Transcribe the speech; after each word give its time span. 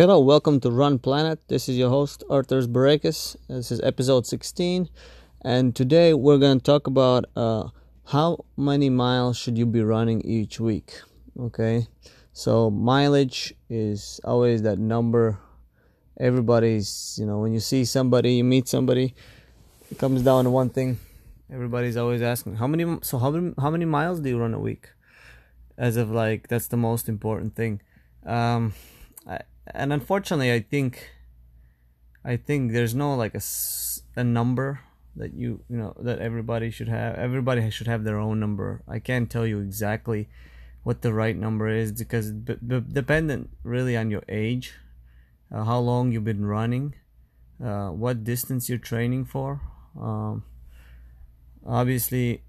Hello, 0.00 0.18
welcome 0.18 0.60
to 0.60 0.70
Run 0.70 0.98
Planet. 0.98 1.46
This 1.48 1.68
is 1.68 1.76
your 1.76 1.90
host 1.90 2.24
Arthur 2.30 2.62
Barekis. 2.62 3.36
This 3.48 3.70
is 3.70 3.82
episode 3.82 4.26
16, 4.26 4.88
and 5.44 5.76
today 5.76 6.14
we're 6.14 6.38
going 6.38 6.58
to 6.58 6.64
talk 6.64 6.86
about 6.86 7.26
uh, 7.36 7.68
how 8.06 8.46
many 8.56 8.88
miles 8.88 9.36
should 9.36 9.58
you 9.58 9.66
be 9.66 9.82
running 9.82 10.22
each 10.22 10.58
week. 10.58 11.02
Okay, 11.38 11.86
so 12.32 12.70
mileage 12.70 13.52
is 13.68 14.22
always 14.24 14.62
that 14.62 14.78
number. 14.78 15.38
Everybody's, 16.18 17.18
you 17.20 17.26
know, 17.26 17.40
when 17.40 17.52
you 17.52 17.60
see 17.60 17.84
somebody, 17.84 18.36
you 18.36 18.44
meet 18.44 18.68
somebody, 18.68 19.14
it 19.90 19.98
comes 19.98 20.22
down 20.22 20.44
to 20.44 20.50
one 20.50 20.70
thing. 20.70 20.98
Everybody's 21.52 21.98
always 21.98 22.22
asking, 22.22 22.54
how 22.54 22.66
many? 22.66 23.00
So 23.02 23.18
how 23.18 23.30
many? 23.32 23.52
How 23.58 23.68
many 23.68 23.84
miles 23.84 24.20
do 24.20 24.30
you 24.30 24.38
run 24.38 24.54
a 24.54 24.60
week? 24.60 24.88
As 25.76 25.98
of 25.98 26.10
like, 26.10 26.48
that's 26.48 26.68
the 26.68 26.78
most 26.78 27.06
important 27.06 27.54
thing. 27.54 27.82
Um, 28.24 28.72
and 29.74 29.92
unfortunately 29.92 30.52
i 30.52 30.60
think 30.60 31.10
i 32.24 32.36
think 32.36 32.72
there's 32.72 32.94
no 32.94 33.14
like 33.14 33.34
a, 33.34 33.40
a 34.16 34.24
number 34.24 34.80
that 35.16 35.34
you 35.34 35.60
you 35.68 35.76
know 35.76 35.94
that 35.98 36.20
everybody 36.20 36.70
should 36.70 36.88
have. 36.88 37.16
Everybody 37.16 37.68
should 37.70 37.88
have 37.88 38.04
their 38.04 38.18
own 38.18 38.38
number. 38.38 38.82
I 38.86 38.98
can't 39.00 39.30
tell 39.30 39.46
you 39.46 39.58
exactly 39.58 40.28
what 40.82 41.02
the 41.02 41.12
right 41.12 41.36
number 41.36 41.68
is 41.68 41.92
because 41.92 42.32
b- 42.32 42.56
b- 42.66 42.82
dependent 42.92 43.50
really 43.64 43.96
on 43.96 44.10
your 44.10 44.22
age 44.28 44.72
uh, 45.52 45.64
how 45.64 45.78
long 45.78 46.10
you've 46.10 46.24
been 46.24 46.46
running 46.46 46.94
uh, 47.62 47.88
what 47.88 48.24
distance 48.24 48.70
you're 48.70 48.78
training 48.78 49.26
for 49.26 49.60
um, 50.00 50.42
obviously 51.66 52.42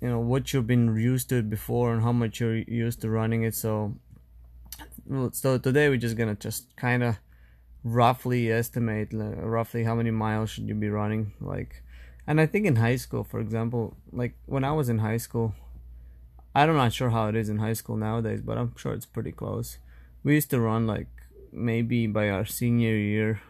you 0.00 0.08
know 0.08 0.18
what 0.18 0.52
you've 0.52 0.66
been 0.66 0.96
used 0.96 1.28
to 1.28 1.42
before 1.42 1.92
and 1.92 2.02
how 2.02 2.12
much 2.12 2.40
you're 2.40 2.56
used 2.56 3.00
to 3.02 3.10
running 3.10 3.44
it. 3.44 3.54
So 3.54 3.94
so 5.32 5.58
today 5.58 5.88
we're 5.88 5.96
just 5.96 6.16
gonna 6.16 6.34
just 6.34 6.74
kind 6.76 7.02
of 7.02 7.18
roughly 7.82 8.50
estimate 8.50 9.12
like, 9.12 9.34
roughly 9.38 9.84
how 9.84 9.94
many 9.94 10.10
miles 10.10 10.50
should 10.50 10.68
you 10.68 10.74
be 10.74 10.88
running 10.88 11.32
like 11.40 11.82
and 12.26 12.40
i 12.40 12.46
think 12.46 12.66
in 12.66 12.76
high 12.76 12.96
school 12.96 13.24
for 13.24 13.40
example 13.40 13.96
like 14.12 14.34
when 14.46 14.64
i 14.64 14.72
was 14.72 14.88
in 14.88 14.98
high 14.98 15.16
school 15.16 15.54
i'm 16.54 16.74
not 16.76 16.92
sure 16.92 17.10
how 17.10 17.28
it 17.28 17.36
is 17.36 17.48
in 17.48 17.58
high 17.58 17.72
school 17.72 17.96
nowadays 17.96 18.40
but 18.40 18.58
i'm 18.58 18.74
sure 18.76 18.92
it's 18.92 19.06
pretty 19.06 19.32
close. 19.32 19.78
We 20.22 20.34
used 20.34 20.50
to 20.50 20.60
run 20.60 20.86
like 20.86 21.08
maybe 21.50 22.06
by 22.06 22.28
our 22.28 22.44
senior 22.44 22.94
year 22.94 23.40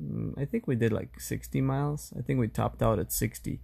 mm, 0.00 0.36
i 0.40 0.44
think 0.44 0.66
we 0.66 0.74
did 0.74 0.92
like 0.92 1.20
60 1.20 1.60
miles. 1.60 2.12
I 2.18 2.22
think 2.22 2.40
we 2.40 2.48
topped 2.48 2.82
out 2.82 2.98
at 2.98 3.12
60 3.12 3.60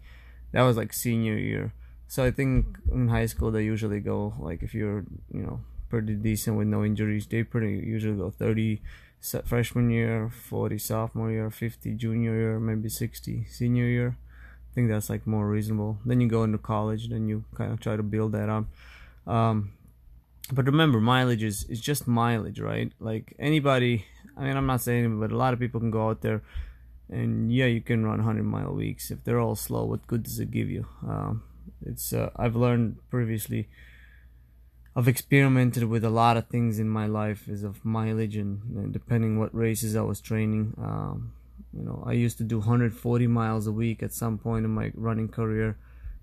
that 0.52 0.62
was 0.62 0.76
like 0.76 0.92
senior 0.92 1.38
year. 1.38 1.72
So 2.06 2.24
i 2.24 2.30
think 2.30 2.78
in 2.92 3.08
high 3.08 3.26
school 3.26 3.50
they 3.50 3.64
usually 3.64 4.00
go 4.00 4.34
like 4.38 4.62
if 4.62 4.74
you're 4.74 5.04
you 5.32 5.42
know 5.42 5.60
pretty 5.90 6.14
decent 6.14 6.56
with 6.56 6.68
no 6.68 6.84
injuries. 6.84 7.26
They 7.26 7.42
pretty 7.42 7.84
usually 7.84 8.16
go 8.16 8.30
30 8.30 8.80
freshman 9.44 9.90
year, 9.90 10.30
40 10.30 10.78
sophomore 10.78 11.30
year, 11.30 11.50
50 11.50 11.92
junior 11.94 12.34
year, 12.34 12.60
maybe 12.60 12.88
60 12.88 13.44
senior 13.44 13.84
year. 13.84 14.16
I 14.70 14.74
think 14.74 14.88
that's 14.88 15.10
like 15.10 15.26
more 15.26 15.48
reasonable. 15.48 15.98
Then 16.06 16.20
you 16.20 16.28
go 16.28 16.44
into 16.44 16.58
college, 16.58 17.08
then 17.08 17.28
you 17.28 17.44
kind 17.54 17.72
of 17.72 17.80
try 17.80 17.96
to 17.96 18.02
build 18.02 18.32
that 18.32 18.48
up. 18.48 18.64
Um, 19.26 19.72
but 20.52 20.64
remember, 20.66 21.00
mileage 21.00 21.42
is, 21.42 21.64
is 21.64 21.80
just 21.80 22.06
mileage, 22.06 22.60
right? 22.60 22.92
Like 23.00 23.34
anybody, 23.38 24.06
I 24.36 24.44
mean, 24.44 24.56
I'm 24.56 24.66
not 24.66 24.80
saying, 24.80 25.20
but 25.20 25.32
a 25.32 25.36
lot 25.36 25.52
of 25.52 25.60
people 25.60 25.80
can 25.80 25.90
go 25.90 26.08
out 26.08 26.22
there 26.22 26.42
and 27.10 27.52
yeah, 27.52 27.66
you 27.66 27.80
can 27.80 28.04
run 28.04 28.18
100 28.18 28.44
mile 28.44 28.72
weeks. 28.72 29.10
If 29.10 29.24
they're 29.24 29.40
all 29.40 29.56
slow, 29.56 29.84
what 29.84 30.06
good 30.06 30.22
does 30.22 30.38
it 30.38 30.50
give 30.50 30.70
you? 30.70 30.86
Um, 31.06 31.42
it's 31.84 32.12
uh, 32.12 32.30
I've 32.36 32.56
learned 32.56 32.96
previously 33.10 33.68
I've 34.96 35.06
experimented 35.06 35.84
with 35.84 36.04
a 36.04 36.10
lot 36.10 36.36
of 36.36 36.48
things 36.48 36.78
in 36.78 36.88
my 36.88 37.06
life 37.06 37.48
as 37.48 37.62
of 37.62 37.84
mileage 37.84 38.36
and, 38.36 38.60
and 38.76 38.92
depending 38.92 39.38
what 39.38 39.54
races 39.54 39.94
I 39.94 40.00
was 40.02 40.20
training. 40.20 40.74
Um, 40.78 41.32
you 41.72 41.84
know, 41.84 42.02
I 42.04 42.12
used 42.12 42.38
to 42.38 42.44
do 42.44 42.58
140 42.58 43.26
miles 43.28 43.66
a 43.68 43.72
week 43.72 44.02
at 44.02 44.12
some 44.12 44.38
point 44.38 44.64
in 44.64 44.72
my 44.72 44.90
running 44.94 45.28
career, 45.28 45.78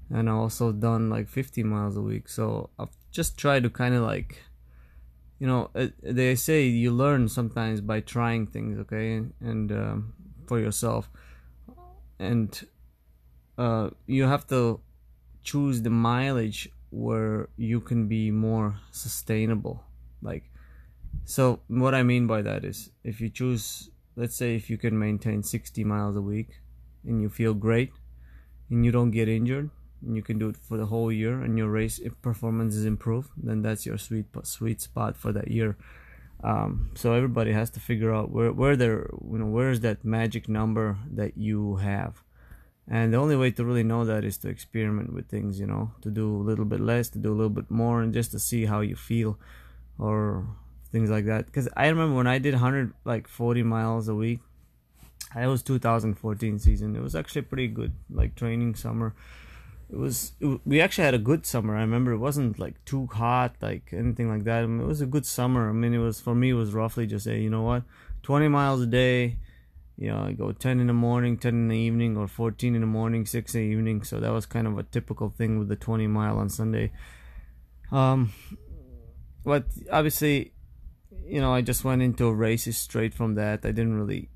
and 0.10 0.30
I 0.30 0.34
also 0.34 0.74
done 0.74 1.10
like 1.10 1.30
50 1.30 1.64
miles 1.64 1.96
a 1.96 2.02
week. 2.02 2.28
So 2.28 2.70
I've 2.78 2.96
just 3.12 3.38
tried 3.38 3.64
to 3.64 3.70
kind 3.70 3.96
of 3.96 4.04
like, 4.04 4.44
you 5.40 5.48
know, 5.48 5.70
uh, 5.74 5.88
they 6.04 6.36
say 6.36 6.66
you 6.66 6.92
learn 6.92 7.30
sometimes 7.30 7.80
by 7.80 8.02
trying 8.02 8.48
things, 8.48 8.78
okay, 8.80 9.22
and 9.40 9.72
um, 9.72 10.14
for 10.46 10.60
yourself, 10.60 11.10
and 12.20 12.68
uh, 13.58 13.92
you 14.06 14.24
have 14.24 14.46
to 14.48 14.82
choose 15.44 15.82
the 15.82 15.90
mileage 15.90 16.70
where 16.90 17.50
you 17.58 17.80
can 17.80 18.08
be 18.08 18.32
more 18.32 18.80
sustainable 18.92 19.84
like 20.22 20.50
so 21.26 21.60
what 21.68 21.94
i 21.94 22.04
mean 22.04 22.28
by 22.28 22.42
that 22.42 22.64
is 22.64 22.92
if 23.04 23.20
you 23.20 23.30
choose 23.30 23.90
let's 24.16 24.36
say 24.36 24.56
if 24.56 24.70
you 24.70 24.78
can 24.78 24.98
maintain 24.98 25.44
60 25.44 25.84
miles 25.84 26.16
a 26.16 26.22
week 26.22 26.60
and 27.06 27.22
you 27.22 27.30
feel 27.30 27.54
great 27.54 27.92
and 28.70 28.86
you 28.86 28.92
don't 28.92 29.12
get 29.12 29.30
injured 29.30 29.70
and 30.02 30.16
you 30.16 30.22
can 30.22 30.38
do 30.38 30.50
it 30.50 30.58
for 30.58 30.78
the 30.78 30.86
whole 30.86 31.12
year 31.12 31.42
and 31.42 31.58
your 31.58 31.70
race 31.70 32.00
performance 32.22 32.76
is 32.76 32.86
improved 32.86 33.30
then 33.38 33.62
that's 33.62 33.86
your 33.86 33.98
sweet 33.98 34.26
sweet 34.44 34.82
spot 34.82 35.16
for 35.16 35.32
that 35.32 35.50
year. 35.50 35.78
Um, 36.44 36.92
so 36.94 37.14
everybody 37.14 37.52
has 37.52 37.72
to 37.72 37.80
figure 37.80 38.14
out 38.14 38.30
where 38.30 38.52
where 38.54 38.76
there 38.76 39.10
you 39.32 39.40
know 39.40 39.48
where's 39.48 39.80
that 39.80 40.06
magic 40.06 40.48
number 40.48 40.98
that 41.12 41.36
you 41.36 41.78
have 41.78 42.22
and 42.90 43.14
the 43.14 43.18
only 43.18 43.36
way 43.36 43.52
to 43.52 43.66
really 43.66 43.84
know 43.84 44.06
that 44.06 44.24
is 44.24 44.38
to 44.38 44.50
experiment 44.50 45.14
with 45.14 45.28
things 45.28 45.60
you 45.60 45.68
know 45.68 45.92
to 46.02 46.10
do 46.10 46.36
a 46.36 46.44
little 46.44 46.66
bit 46.66 46.80
less 46.80 47.10
to 47.10 47.20
do 47.20 47.32
a 47.32 47.36
little 47.36 47.50
bit 47.50 47.70
more 47.70 48.02
and 48.02 48.14
just 48.14 48.32
to 48.32 48.40
see 48.40 48.66
how 48.66 48.82
you 48.82 48.96
feel 48.96 49.38
or 50.00 50.48
things 50.92 51.10
like 51.10 51.26
that. 51.26 51.46
Because 51.46 51.68
i 51.76 51.88
remember 51.88 52.16
when 52.16 52.28
i 52.28 52.38
did 52.38 52.54
100 52.54 52.94
like 53.04 53.28
40 53.28 53.64
miles 53.64 54.08
a 54.08 54.16
week 54.16 54.40
it 55.36 55.48
was 55.48 55.64
2014 55.64 56.60
season. 56.60 56.96
It 56.96 57.02
was 57.02 57.16
actually 57.16 57.42
pretty 57.44 57.68
good 57.68 57.94
like 58.10 58.36
training 58.36 58.76
summer. 58.76 59.14
It 59.90 59.98
was 59.98 60.34
it, 60.40 60.60
we 60.66 60.82
actually 60.82 61.06
had 61.06 61.14
a 61.14 61.20
good 61.20 61.46
summer. 61.46 61.76
I 61.76 61.82
remember 61.82 62.12
it 62.12 62.18
wasn't 62.18 62.60
like 62.60 62.84
too 62.86 63.08
hot 63.08 63.56
like 63.62 63.90
anything 63.92 64.30
like 64.30 64.44
that. 64.46 64.64
I 64.64 64.68
mean, 64.68 64.82
it 64.82 64.88
was 64.88 65.02
a 65.02 65.06
good 65.06 65.26
summer. 65.26 65.70
I 65.70 65.74
mean 65.74 65.94
it 65.94 66.00
was 66.00 66.20
for 66.20 66.36
me 66.36 66.52
it 66.52 66.54
was 66.54 66.74
roughly 66.74 67.08
just 67.08 67.26
say 67.26 67.40
you 67.40 67.50
know 67.50 67.64
what? 67.64 67.84
20 68.24 68.48
miles 68.48 68.82
a 68.82 68.86
day 68.86 69.38
you 69.98 70.10
know, 70.10 70.20
I 70.20 70.34
go 70.34 70.52
10 70.52 70.80
in 70.80 70.88
the 70.88 70.94
morning, 70.94 71.38
10 71.38 71.54
in 71.54 71.68
the 71.70 71.78
evening, 71.78 72.18
or 72.18 72.28
14 72.28 72.76
in 72.76 72.82
the 72.82 72.88
morning, 72.88 73.26
6 73.26 73.56
in 73.56 73.62
the 73.62 73.68
evening. 73.68 74.04
So 74.04 74.20
that 74.20 74.32
was 74.32 74.46
kind 74.46 74.68
of 74.68 74.78
a 74.78 74.84
typical 74.84 75.30
thing 75.30 75.58
with 75.58 75.70
the 75.70 75.76
20 75.76 76.06
mile 76.08 76.38
on 76.38 76.50
Sunday. 76.50 76.92
Um, 77.92 78.32
but 79.44 79.66
obviously, 79.92 80.54
you 81.26 81.42
know, 81.42 81.52
I 81.54 81.62
just 81.62 81.84
went 81.84 82.04
into 82.04 82.32
races 82.32 82.78
straight 82.78 83.14
from 83.14 83.36
that. 83.36 83.66
I 83.66 83.72
didn't 83.72 83.98
really, 83.98 84.30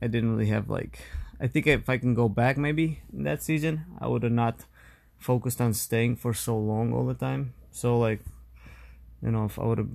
I 0.00 0.06
didn't 0.06 0.30
really 0.30 0.50
have 0.50 0.70
like, 0.70 1.00
I 1.40 1.46
think 1.46 1.66
if 1.66 1.88
I 1.88 1.98
can 1.98 2.14
go 2.14 2.28
back 2.28 2.56
maybe 2.56 3.02
in 3.12 3.24
that 3.24 3.42
season, 3.42 3.84
I 4.00 4.08
would 4.08 4.22
have 4.22 4.32
not 4.32 4.64
focused 5.18 5.60
on 5.60 5.74
staying 5.74 6.16
for 6.16 6.32
so 6.32 6.56
long 6.56 6.92
all 6.94 7.04
the 7.04 7.14
time. 7.14 7.52
So 7.70 7.98
like, 7.98 8.20
you 9.22 9.30
know, 9.30 9.44
if 9.44 9.58
I 9.58 9.64
would 9.64 9.78
have 9.78 9.90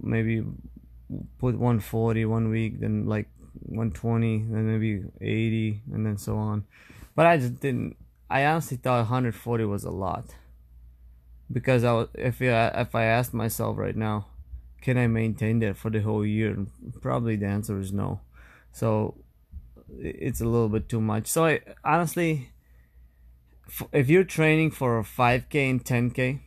maybe 0.00 0.44
put 1.38 1.58
140 1.58 2.24
one 2.24 2.48
week, 2.48 2.80
then 2.80 3.06
like 3.06 3.28
120, 3.62 4.44
then 4.48 4.66
maybe 4.66 5.04
80, 5.20 5.82
and 5.92 6.06
then 6.06 6.18
so 6.18 6.36
on. 6.36 6.64
But 7.14 7.26
I 7.26 7.38
just 7.38 7.60
didn't. 7.60 7.96
I 8.28 8.44
honestly 8.44 8.76
thought 8.76 8.98
140 8.98 9.64
was 9.64 9.84
a 9.84 9.90
lot 9.90 10.24
because 11.50 11.84
I 11.84 11.92
was, 11.92 12.08
if 12.14 12.42
I, 12.42 12.68
if 12.80 12.94
I 12.94 13.04
asked 13.04 13.32
myself 13.32 13.78
right 13.78 13.96
now, 13.96 14.26
can 14.82 14.98
I 14.98 15.06
maintain 15.06 15.60
that 15.60 15.76
for 15.76 15.90
the 15.90 16.00
whole 16.00 16.26
year? 16.26 16.56
Probably 17.00 17.36
the 17.36 17.46
answer 17.46 17.78
is 17.78 17.92
no. 17.92 18.20
So 18.72 19.16
it's 19.98 20.40
a 20.40 20.44
little 20.44 20.68
bit 20.68 20.88
too 20.88 21.00
much. 21.00 21.28
So 21.28 21.46
I 21.46 21.60
honestly, 21.84 22.50
if 23.92 24.08
you're 24.08 24.24
training 24.24 24.72
for 24.72 24.98
a 24.98 25.02
5k 25.02 25.70
and 25.70 25.84
10k, 25.84 26.40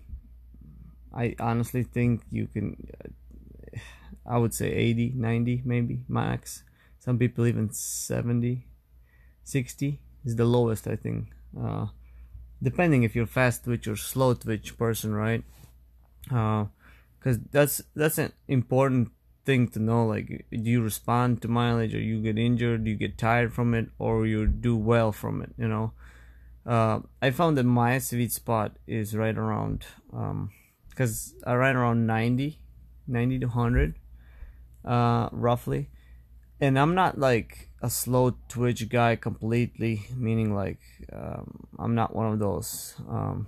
I 1.13 1.35
honestly 1.39 1.83
think 1.83 2.21
you 2.31 2.47
can. 2.47 2.75
I 4.25 4.37
would 4.37 4.53
say 4.53 4.71
80, 4.71 5.13
90 5.15 5.63
maybe 5.65 6.03
max 6.07 6.63
some 6.99 7.17
people 7.17 7.47
even 7.47 7.71
70 7.71 8.67
60 9.43 9.99
is 10.25 10.35
the 10.35 10.45
lowest 10.45 10.87
i 10.87 10.95
think. 10.95 11.29
Uh, 11.59 11.87
depending 12.61 13.03
if 13.03 13.15
you're 13.15 13.25
fast 13.25 13.63
twitch 13.63 13.87
or 13.87 13.95
slow 13.95 14.33
twitch 14.33 14.77
person 14.77 15.13
right? 15.13 15.43
Because 16.23 17.37
uh, 17.37 17.49
that's 17.51 17.81
that's 17.95 18.17
an 18.17 18.33
important 18.47 19.11
thing 19.45 19.67
to 19.69 19.79
know 19.79 20.05
like 20.05 20.45
do 20.51 20.69
you 20.69 20.81
respond 20.81 21.41
to 21.41 21.47
mileage? 21.47 21.95
Or 21.95 21.99
you 21.99 22.21
get 22.21 22.37
injured 22.37 22.85
you 22.85 22.95
get 22.95 23.17
tired 23.17 23.53
from 23.53 23.73
it 23.73 23.89
or 23.97 24.27
you 24.27 24.45
do 24.45 24.75
well 24.77 25.11
from 25.11 25.41
it 25.41 25.51
you 25.57 25.67
know? 25.67 25.93
Uh, 26.65 26.99
i 27.21 27.31
found 27.31 27.57
that 27.57 27.63
my 27.63 27.97
sweet 27.97 28.31
spot 28.31 28.75
is 28.85 29.15
right 29.15 29.37
around 29.37 29.85
because 30.89 31.33
um, 31.37 31.51
i 31.51 31.53
ran 31.55 31.75
around 31.75 32.05
90 32.05 32.59
90 33.07 33.39
to 33.39 33.45
100 33.47 33.95
uh, 34.85 35.29
roughly 35.31 35.89
and 36.61 36.77
I'm 36.77 36.95
not 36.95 37.17
like 37.17 37.69
a 37.81 37.89
slow 37.89 38.35
twitch 38.47 38.89
guy 38.89 39.15
completely, 39.15 40.03
meaning 40.15 40.53
like 40.53 40.79
um, 41.11 41.67
I'm 41.77 41.95
not 41.95 42.15
one 42.15 42.33
of 42.33 42.39
those. 42.39 42.95
Um, 43.09 43.47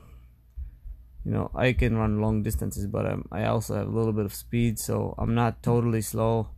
you 1.25 1.31
know, 1.31 1.51
I 1.53 1.73
can 1.73 1.97
run 1.97 2.21
long 2.21 2.41
distances, 2.41 2.87
but 2.87 3.05
I'm, 3.05 3.27
I 3.31 3.45
also 3.45 3.75
have 3.75 3.87
a 3.87 3.91
little 3.91 4.13
bit 4.13 4.25
of 4.25 4.33
speed, 4.33 4.79
so 4.79 5.13
I'm 5.17 5.35
not 5.35 5.61
totally 5.61 6.01
slow 6.01 6.49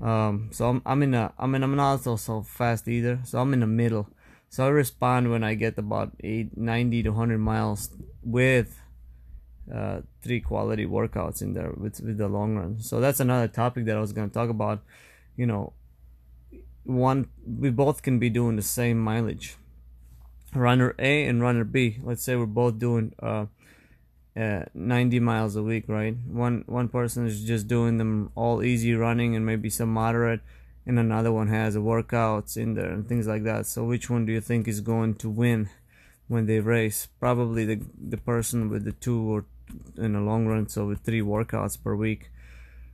Um, 0.00 0.50
so 0.52 0.68
I'm, 0.68 0.82
I'm 0.86 1.02
in 1.02 1.14
a, 1.14 1.32
I 1.38 1.46
mean, 1.46 1.62
I'm 1.62 1.74
not 1.74 1.90
also 1.90 2.16
so 2.16 2.42
fast 2.42 2.86
either. 2.88 3.20
So 3.24 3.40
I'm 3.40 3.52
in 3.52 3.60
the 3.60 3.66
middle. 3.66 4.08
So 4.48 4.64
I 4.64 4.68
respond 4.68 5.30
when 5.30 5.44
I 5.44 5.54
get 5.54 5.76
about 5.76 6.12
eight, 6.22 6.56
90 6.56 7.02
to 7.02 7.10
100 7.10 7.38
miles 7.38 7.90
with 8.22 8.80
uh, 9.74 10.00
three 10.22 10.40
quality 10.40 10.86
workouts 10.86 11.42
in 11.42 11.52
there 11.52 11.72
with, 11.76 12.00
with 12.00 12.16
the 12.16 12.28
long 12.28 12.56
run. 12.56 12.80
So 12.80 13.00
that's 13.00 13.20
another 13.20 13.48
topic 13.48 13.84
that 13.86 13.96
I 13.96 14.00
was 14.00 14.12
going 14.12 14.28
to 14.30 14.34
talk 14.34 14.48
about. 14.48 14.82
You 15.36 15.46
know, 15.46 15.72
one, 16.88 17.28
we 17.46 17.68
both 17.68 18.02
can 18.02 18.18
be 18.18 18.30
doing 18.30 18.56
the 18.56 18.62
same 18.62 18.98
mileage. 18.98 19.56
Runner 20.54 20.94
A 20.98 21.26
and 21.26 21.42
runner 21.42 21.64
B. 21.64 21.98
Let's 22.02 22.22
say 22.22 22.34
we're 22.34 22.46
both 22.46 22.78
doing 22.78 23.12
uh, 23.22 23.46
uh, 24.34 24.64
90 24.72 25.20
miles 25.20 25.54
a 25.54 25.62
week, 25.62 25.84
right? 25.86 26.16
One 26.26 26.64
one 26.66 26.88
person 26.88 27.26
is 27.26 27.44
just 27.44 27.68
doing 27.68 27.98
them 27.98 28.32
all 28.34 28.62
easy 28.62 28.94
running 28.94 29.36
and 29.36 29.44
maybe 29.44 29.68
some 29.68 29.92
moderate, 29.92 30.40
and 30.86 30.98
another 30.98 31.30
one 31.30 31.48
has 31.48 31.76
workouts 31.76 32.56
in 32.56 32.72
there 32.72 32.90
and 32.90 33.06
things 33.06 33.26
like 33.26 33.44
that. 33.44 33.66
So 33.66 33.84
which 33.84 34.08
one 34.08 34.24
do 34.24 34.32
you 34.32 34.40
think 34.40 34.66
is 34.66 34.80
going 34.80 35.16
to 35.16 35.28
win 35.28 35.68
when 36.26 36.46
they 36.46 36.60
race? 36.60 37.06
Probably 37.20 37.66
the 37.66 37.82
the 38.00 38.16
person 38.16 38.70
with 38.70 38.84
the 38.84 38.92
two 38.92 39.20
or 39.20 39.44
in 39.98 40.14
the 40.14 40.20
long 40.20 40.46
run, 40.46 40.68
so 40.68 40.86
with 40.86 41.00
three 41.00 41.20
workouts 41.20 41.76
per 41.82 41.94
week. 41.94 42.30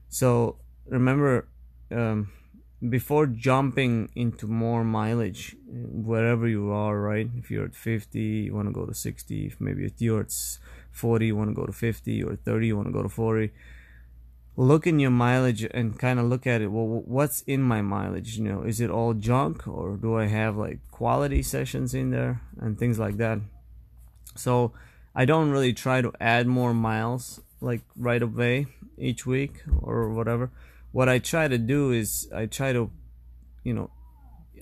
So 0.08 0.56
remember. 0.88 1.46
Um, 1.93 2.32
before 2.89 3.27
jumping 3.27 4.11
into 4.15 4.47
more 4.47 4.85
mileage 4.85 5.57
wherever 5.67 6.47
you 6.47 6.71
are 6.71 7.01
right? 7.01 7.31
If 7.37 7.51
you're 7.51 7.65
at 7.65 7.75
50 7.75 8.21
you 8.21 8.55
want 8.55 8.69
to 8.69 8.73
go 8.73 8.85
to 8.85 8.95
60 8.95 9.47
if 9.47 9.61
maybe 9.61 9.87
if 9.87 9.93
you're 9.99 10.21
at 10.21 10.35
40 10.91 11.27
you 11.27 11.37
want 11.37 11.51
to 11.51 11.55
go 11.55 11.67
to 11.67 11.73
50 11.73 12.23
or 12.23 12.37
30 12.37 12.67
you 12.67 12.77
want 12.77 12.89
to 12.89 12.93
go 12.93 13.03
to 13.03 13.09
40 13.09 13.51
look 14.57 14.87
in 14.87 14.99
your 14.99 15.11
mileage 15.11 15.65
and 15.73 15.99
kind 15.99 16.21
of 16.21 16.27
look 16.27 16.47
at 16.47 16.61
it. 16.61 16.69
Well 16.69 16.87
what's 16.87 17.41
in 17.43 17.63
my 17.63 17.81
mileage? 17.81 18.37
You 18.37 18.45
know 18.45 18.63
is 18.63 18.81
it 18.81 18.91
all 18.91 19.15
junk 19.15 19.67
or 19.67 19.97
do 19.97 20.17
i 20.17 20.27
have 20.27 20.57
like 20.57 20.79
quality 20.91 21.43
sessions 21.43 21.95
in 21.95 22.11
there 22.11 22.43
and 22.61 22.79
things 22.79 22.99
like 22.99 23.17
that? 23.17 23.39
So 24.37 24.73
i 25.15 25.25
don't 25.25 25.51
really 25.51 25.73
try 25.73 26.03
to 26.03 26.13
add 26.21 26.47
more 26.47 26.75
miles 26.75 27.41
like 27.61 27.83
right 27.97 28.23
away 28.23 28.67
each 28.99 29.25
week 29.25 29.63
or 29.81 30.11
whatever 30.11 30.51
what 30.94 31.08
I 31.08 31.19
try 31.19 31.49
to 31.49 31.58
do 31.58 31.91
is 31.91 32.29
I 32.32 32.46
try 32.46 32.73
to, 32.73 32.88
you 33.64 33.75
know, 33.75 33.91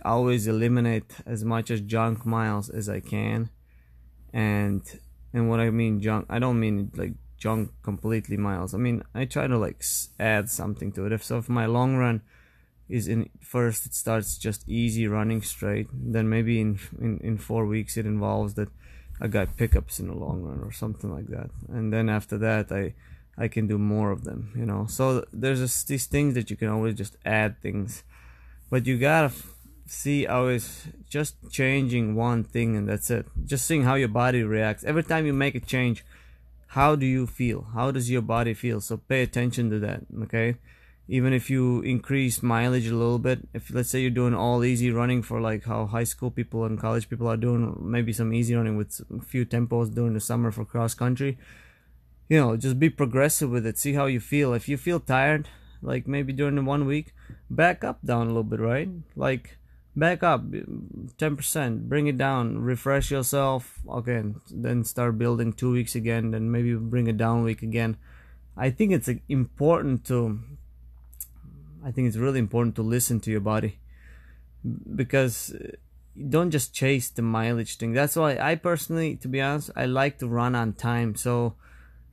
always 0.03 0.47
eliminate 0.47 1.13
as 1.27 1.45
much 1.45 1.71
as 1.71 1.83
junk 1.83 2.25
miles 2.25 2.71
as 2.71 2.89
I 2.89 3.01
can, 3.01 3.51
and 4.33 4.83
and 5.35 5.51
what 5.51 5.61
I 5.61 5.69
mean 5.69 6.01
junk, 6.01 6.25
I 6.31 6.39
don't 6.39 6.59
mean 6.59 6.91
like 6.97 7.13
junk 7.37 7.73
completely 7.83 8.39
miles. 8.39 8.73
I 8.73 8.79
mean 8.79 9.03
I 9.15 9.27
try 9.27 9.47
to 9.47 9.59
like 9.59 9.85
add 10.19 10.49
something 10.49 10.91
to 10.93 11.05
it. 11.05 11.13
If 11.13 11.23
so, 11.23 11.37
if 11.37 11.51
my 11.51 11.67
long 11.67 11.97
run 11.97 12.23
is 12.89 13.09
in 13.09 13.29
first, 13.43 13.85
it 13.85 13.93
starts 13.93 14.39
just 14.39 14.67
easy 14.67 15.07
running 15.07 15.43
straight. 15.43 15.89
Then 15.93 16.31
maybe 16.31 16.63
in 16.63 16.79
in 16.99 17.19
in 17.19 17.37
four 17.37 17.67
weeks 17.67 17.99
it 17.99 18.07
involves 18.07 18.55
that 18.55 18.71
I 19.21 19.27
got 19.29 19.59
pickups 19.59 20.01
in 20.01 20.07
the 20.09 20.17
long 20.17 20.41
run 20.41 20.61
or 20.65 20.73
something 20.73 21.13
like 21.13 21.27
that, 21.27 21.51
and 21.69 21.93
then 21.93 22.09
after 22.09 22.39
that 22.39 22.73
I 22.73 22.95
I 23.37 23.49
can 23.49 23.67
do 23.67 23.79
more 23.79 24.11
of 24.11 24.25
them, 24.25 24.53
you 24.55 24.67
know. 24.67 24.87
So 24.87 25.25
there's 25.33 25.61
just 25.61 25.89
these 25.89 26.07
things 26.07 26.35
that 26.35 26.51
you 26.51 26.57
can 26.57 26.69
always 26.69 26.95
just 26.95 27.17
add 27.25 27.61
things, 27.63 28.03
but 28.71 28.87
you 28.87 28.99
gotta 28.99 29.27
f- 29.27 29.55
see 29.87 30.27
always 30.27 30.87
just 31.09 31.37
changing 31.51 32.15
one 32.15 32.45
thing 32.45 32.77
and 32.77 32.89
that's 32.89 33.11
it. 33.11 33.27
Just 33.45 33.67
seeing 33.67 33.85
how 33.85 33.95
your 33.95 34.09
body 34.09 34.43
reacts 34.43 34.85
every 34.85 35.03
time 35.03 35.27
you 35.27 35.33
make 35.33 35.55
a 35.55 35.61
change. 35.61 36.05
How 36.69 36.95
do 36.97 37.05
you 37.05 37.27
feel? 37.27 37.67
How 37.75 37.91
does 37.91 38.11
your 38.11 38.23
body 38.23 38.55
feel? 38.55 38.81
So 38.81 38.97
pay 38.97 39.23
attention 39.23 39.71
to 39.71 39.79
that, 39.81 40.03
okay? 40.23 40.57
Even 41.09 41.33
if 41.35 41.51
you 41.51 41.81
increase 41.81 42.43
mileage 42.43 42.87
a 42.87 42.95
little 42.95 43.19
bit, 43.19 43.41
if 43.53 43.71
let's 43.75 43.91
say 43.91 44.01
you're 44.01 44.11
doing 44.11 44.35
all 44.35 44.65
easy 44.65 44.91
running 44.91 45.23
for 45.23 45.41
like 45.41 45.65
how 45.65 45.85
high 45.87 46.05
school 46.05 46.31
people 46.31 46.65
and 46.65 46.81
college 46.81 47.11
people 47.11 47.29
are 47.29 47.37
doing, 47.37 47.77
maybe 47.81 48.13
some 48.13 48.33
easy 48.33 48.55
running 48.55 48.77
with 48.77 49.01
a 49.15 49.21
few 49.21 49.45
tempos 49.45 49.93
during 49.93 50.15
the 50.15 50.21
summer 50.21 50.51
for 50.51 50.65
cross 50.65 50.95
country 50.95 51.39
you 52.33 52.41
know 52.41 52.57
just 52.57 52.79
be 52.79 52.89
progressive 52.89 53.51
with 53.51 53.67
it 53.67 53.77
see 53.77 53.93
how 53.93 54.07
you 54.07 54.19
feel. 54.19 54.55
If 54.55 54.67
you 54.67 54.79
feel 54.79 55.01
tired 55.01 55.51
like 55.83 56.09
maybe 56.09 56.33
during 56.33 56.55
the 56.55 56.63
one 56.63 56.87
week 56.87 57.15
back 57.51 57.85
up 57.85 57.99
down 58.03 58.25
a 58.25 58.31
little 58.31 58.43
bit 58.43 58.59
right? 58.61 58.89
Like 59.15 59.59
back 59.95 60.23
up 60.23 60.41
10% 60.51 61.89
bring 61.91 62.07
it 62.07 62.17
down 62.17 62.63
refresh 62.63 63.11
yourself 63.11 63.81
okay 63.87 64.25
then 64.51 64.83
start 64.83 65.19
building 65.19 65.53
two 65.53 65.71
weeks 65.71 65.95
again 65.95 66.31
then 66.31 66.51
maybe 66.51 66.75
bring 66.75 67.07
it 67.07 67.19
down 67.19 67.43
week 67.43 67.61
again. 67.61 67.99
I 68.57 68.71
think 68.71 68.93
it's 68.93 69.11
important 69.29 70.07
to 70.07 70.41
i 71.85 71.91
think 71.91 72.09
it's 72.09 72.17
really 72.17 72.39
important 72.39 72.77
to 72.77 72.83
listen 72.83 73.21
to 73.21 73.31
your 73.31 73.41
body 73.41 73.79
because 74.95 75.53
uh, 75.53 75.73
don't 76.35 76.51
just 76.51 76.73
chase 76.75 77.09
the 77.11 77.23
mileage 77.23 77.77
thing. 77.77 77.93
That's 77.93 78.17
why 78.17 78.39
i 78.39 78.55
personally 78.55 79.17
to 79.17 79.29
be 79.29 79.43
honest 79.43 79.71
i 79.77 79.85
like 79.85 80.17
to 80.21 80.27
run 80.27 80.55
on 80.55 80.73
time. 80.73 81.15
So 81.15 81.57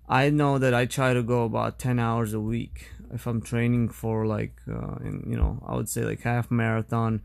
I 0.10 0.32
know 0.32 0.58
that 0.58 0.74
I 0.74 0.86
try 0.86 1.14
to 1.14 1.22
go 1.22 1.44
about 1.44 1.78
10 1.78 2.00
hours 2.00 2.34
a 2.34 2.40
week 2.40 2.92
if 3.14 3.28
I'm 3.28 3.42
training 3.42 3.90
for 3.90 4.26
like 4.26 4.54
uh, 4.68 4.96
in, 5.04 5.24
you 5.28 5.38
know 5.38 5.62
I 5.66 5.76
would 5.76 5.90
say 5.90 6.04
like 6.04 6.22
half 6.22 6.50
marathon 6.50 7.22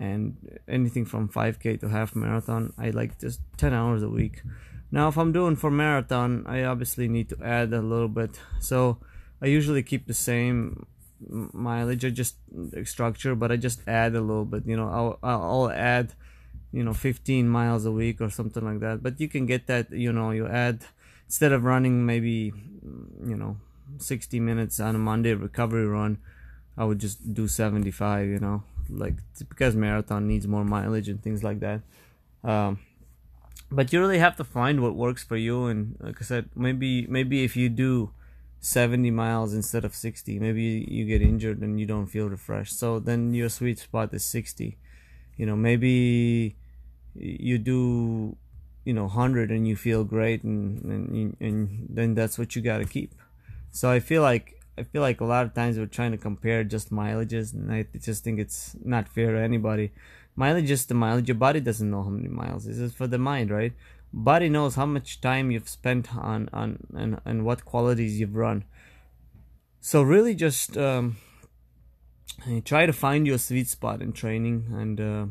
and 0.00 0.36
anything 0.68 1.04
from 1.04 1.28
5k 1.28 1.80
to 1.80 1.88
half 1.88 2.16
marathon 2.16 2.72
I 2.76 2.90
like 2.90 3.20
just 3.20 3.40
10 3.56 3.72
hours 3.72 4.02
a 4.02 4.08
week. 4.08 4.42
Now 4.90 5.08
if 5.08 5.16
I'm 5.16 5.32
doing 5.32 5.54
for 5.56 5.70
marathon 5.70 6.44
I 6.46 6.64
obviously 6.64 7.08
need 7.08 7.28
to 7.30 7.38
add 7.42 7.72
a 7.72 7.80
little 7.80 8.08
bit. 8.08 8.40
So 8.60 8.98
I 9.40 9.46
usually 9.46 9.82
keep 9.82 10.06
the 10.06 10.14
same 10.14 10.86
mileage 11.28 12.04
I 12.04 12.10
just 12.10 12.36
structure 12.84 13.34
but 13.36 13.52
I 13.52 13.56
just 13.56 13.86
add 13.86 14.14
a 14.14 14.20
little 14.20 14.44
bit 14.44 14.66
you 14.66 14.76
know 14.76 14.88
I'll, 14.88 15.18
I'll 15.22 15.70
add 15.70 16.14
you 16.72 16.82
know 16.82 16.92
15 16.94 17.48
miles 17.48 17.84
a 17.86 17.92
week 17.92 18.20
or 18.20 18.30
something 18.30 18.64
like 18.64 18.80
that. 18.80 19.04
But 19.04 19.20
you 19.20 19.28
can 19.28 19.46
get 19.46 19.68
that 19.68 19.92
you 19.92 20.12
know 20.12 20.32
you 20.32 20.48
add 20.48 20.84
instead 21.26 21.52
of 21.52 21.64
running 21.64 22.06
maybe 22.06 22.52
you 23.24 23.36
know 23.36 23.56
60 23.98 24.40
minutes 24.40 24.80
on 24.80 24.94
a 24.94 24.98
Monday 24.98 25.34
recovery 25.34 25.86
run, 25.86 26.18
I 26.76 26.84
would 26.84 26.98
just 26.98 27.34
do 27.34 27.48
75. 27.48 28.28
You 28.28 28.38
know, 28.38 28.62
like 28.88 29.14
because 29.48 29.74
marathon 29.74 30.26
needs 30.26 30.46
more 30.46 30.64
mileage 30.64 31.08
and 31.08 31.22
things 31.22 31.42
like 31.42 31.60
that. 31.60 31.82
Um, 32.42 32.80
but 33.70 33.92
you 33.92 34.00
really 34.00 34.18
have 34.18 34.36
to 34.36 34.44
find 34.44 34.82
what 34.82 34.94
works 34.94 35.24
for 35.24 35.36
you. 35.36 35.66
And 35.66 35.96
like 36.00 36.20
I 36.20 36.24
said, 36.24 36.50
maybe 36.54 37.06
maybe 37.06 37.44
if 37.44 37.56
you 37.56 37.68
do 37.68 38.10
70 38.60 39.10
miles 39.10 39.52
instead 39.52 39.84
of 39.84 39.94
60, 39.94 40.38
maybe 40.38 40.86
you 40.88 41.04
get 41.04 41.22
injured 41.22 41.60
and 41.60 41.78
you 41.78 41.86
don't 41.86 42.06
feel 42.06 42.28
refreshed. 42.28 42.78
So 42.78 42.98
then 42.98 43.34
your 43.34 43.48
sweet 43.48 43.78
spot 43.78 44.14
is 44.14 44.24
60. 44.24 44.78
You 45.36 45.46
know, 45.46 45.56
maybe 45.56 46.56
you 47.14 47.58
do 47.58 48.36
you 48.84 48.92
know 48.92 49.04
100 49.04 49.50
and 49.50 49.66
you 49.66 49.76
feel 49.76 50.04
great 50.04 50.44
and 50.44 50.82
and, 50.84 51.36
and 51.40 51.86
then 51.88 52.14
that's 52.14 52.38
what 52.38 52.54
you 52.54 52.62
got 52.62 52.78
to 52.78 52.84
keep. 52.84 53.14
So 53.70 53.90
i 53.90 54.00
feel 54.00 54.22
like 54.22 54.60
i 54.78 54.82
feel 54.82 55.02
like 55.02 55.20
a 55.20 55.24
lot 55.24 55.46
of 55.46 55.54
times 55.54 55.78
we're 55.78 55.86
trying 55.86 56.12
to 56.12 56.18
compare 56.18 56.64
just 56.64 56.92
mileages 56.92 57.52
and 57.52 57.72
i 57.72 57.86
just 57.98 58.24
think 58.24 58.38
it's 58.38 58.76
not 58.84 59.08
fair 59.08 59.32
to 59.32 59.40
anybody. 59.40 59.92
Mileage 60.36 60.70
is 60.70 60.86
the 60.86 60.94
mileage. 60.94 61.28
Your 61.28 61.36
body 61.36 61.60
doesn't 61.60 61.88
know 61.88 62.02
how 62.02 62.10
many 62.10 62.28
miles. 62.28 62.64
This 62.64 62.78
is 62.78 62.92
for 62.92 63.06
the 63.06 63.18
mind 63.18 63.50
right? 63.50 63.72
Body 64.12 64.48
knows 64.48 64.76
how 64.76 64.86
much 64.86 65.20
time 65.20 65.50
you've 65.50 65.68
spent 65.68 66.14
on 66.16 66.48
on 66.52 66.86
and, 66.94 67.20
and 67.24 67.44
what 67.44 67.64
qualities 67.64 68.20
you've 68.20 68.36
run. 68.36 68.64
So 69.80 70.02
really 70.02 70.34
just 70.34 70.78
um, 70.78 71.16
try 72.64 72.86
to 72.86 72.92
find 72.92 73.26
your 73.26 73.38
sweet 73.38 73.68
spot 73.68 74.02
in 74.02 74.12
training 74.12 74.66
and 74.72 75.00
uh, 75.00 75.26